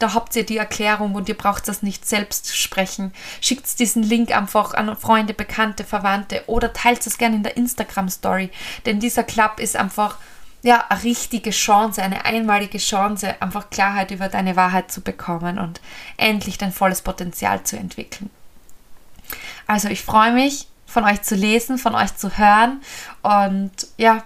Da 0.00 0.12
habt 0.12 0.34
ihr 0.34 0.44
die 0.44 0.58
Erklärung 0.58 1.14
und 1.14 1.28
ihr 1.28 1.38
braucht 1.38 1.68
das 1.68 1.82
nicht 1.82 2.06
selbst 2.06 2.56
sprechen. 2.56 3.12
Schickt 3.40 3.78
diesen 3.78 4.02
Link 4.02 4.36
einfach 4.36 4.74
an 4.74 4.94
Freunde, 4.96 5.34
Bekannte, 5.34 5.84
Verwandte 5.84 6.42
oder 6.48 6.72
teilt 6.72 7.06
es 7.06 7.16
gerne 7.16 7.36
in 7.36 7.44
der 7.44 7.56
Instagram-Story. 7.56 8.50
Denn 8.86 8.98
dieser 8.98 9.22
Club 9.22 9.60
ist 9.60 9.76
einfach 9.76 10.18
ja, 10.64 10.82
eine 10.88 11.04
richtige 11.04 11.50
Chance, 11.50 12.02
eine 12.02 12.24
einmalige 12.24 12.78
Chance, 12.78 13.36
einfach 13.40 13.68
Klarheit 13.68 14.10
über 14.10 14.28
deine 14.28 14.56
Wahrheit 14.56 14.90
zu 14.90 15.02
bekommen 15.02 15.58
und 15.58 15.82
endlich 16.16 16.56
dein 16.56 16.72
volles 16.72 17.02
Potenzial 17.02 17.62
zu 17.64 17.76
entwickeln. 17.76 18.30
Also 19.66 19.88
ich 19.88 20.02
freue 20.02 20.32
mich, 20.32 20.66
von 20.86 21.04
euch 21.04 21.20
zu 21.20 21.34
lesen, 21.34 21.76
von 21.76 21.94
euch 21.94 22.16
zu 22.16 22.38
hören 22.38 22.80
und 23.20 23.72
ja, 23.98 24.24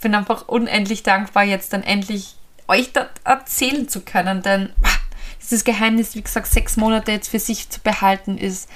bin 0.00 0.16
einfach 0.16 0.48
unendlich 0.48 1.04
dankbar, 1.04 1.44
jetzt 1.44 1.72
dann 1.72 1.84
endlich 1.84 2.34
euch 2.66 2.92
das 2.92 3.06
erzählen 3.22 3.88
zu 3.88 4.00
können, 4.00 4.42
denn 4.42 4.72
dieses 5.40 5.62
Geheimnis, 5.62 6.16
wie 6.16 6.22
gesagt, 6.22 6.48
sechs 6.48 6.76
Monate 6.76 7.12
jetzt 7.12 7.28
für 7.28 7.38
sich 7.38 7.70
zu 7.70 7.78
behalten, 7.80 8.36
ist 8.36 8.68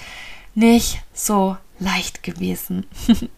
nicht 0.55 1.03
so 1.13 1.57
leicht 1.81 2.23
gewesen. 2.23 2.87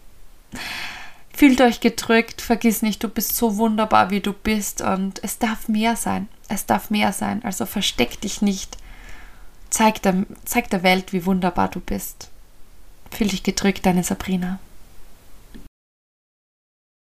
Fühlt 1.39 1.61
euch 1.61 1.79
gedrückt, 1.79 2.41
vergiss 2.41 2.81
nicht, 2.81 3.01
du 3.01 3.07
bist 3.07 3.37
so 3.37 3.55
wunderbar, 3.55 4.09
wie 4.09 4.19
du 4.19 4.33
bist 4.33 4.81
und 4.81 5.23
es 5.23 5.39
darf 5.39 5.69
mehr 5.69 5.95
sein. 5.95 6.27
Es 6.49 6.65
darf 6.65 6.89
mehr 6.89 7.13
sein, 7.13 7.41
also 7.45 7.65
versteck 7.65 8.19
dich 8.19 8.41
nicht. 8.41 8.77
Zeig 9.69 10.01
der, 10.01 10.25
zeig 10.43 10.69
der 10.69 10.83
Welt, 10.83 11.13
wie 11.13 11.25
wunderbar 11.25 11.69
du 11.69 11.79
bist. 11.79 12.29
Fühl 13.09 13.27
dich 13.27 13.41
gedrückt, 13.41 13.85
deine 13.85 14.03
Sabrina. 14.03 14.59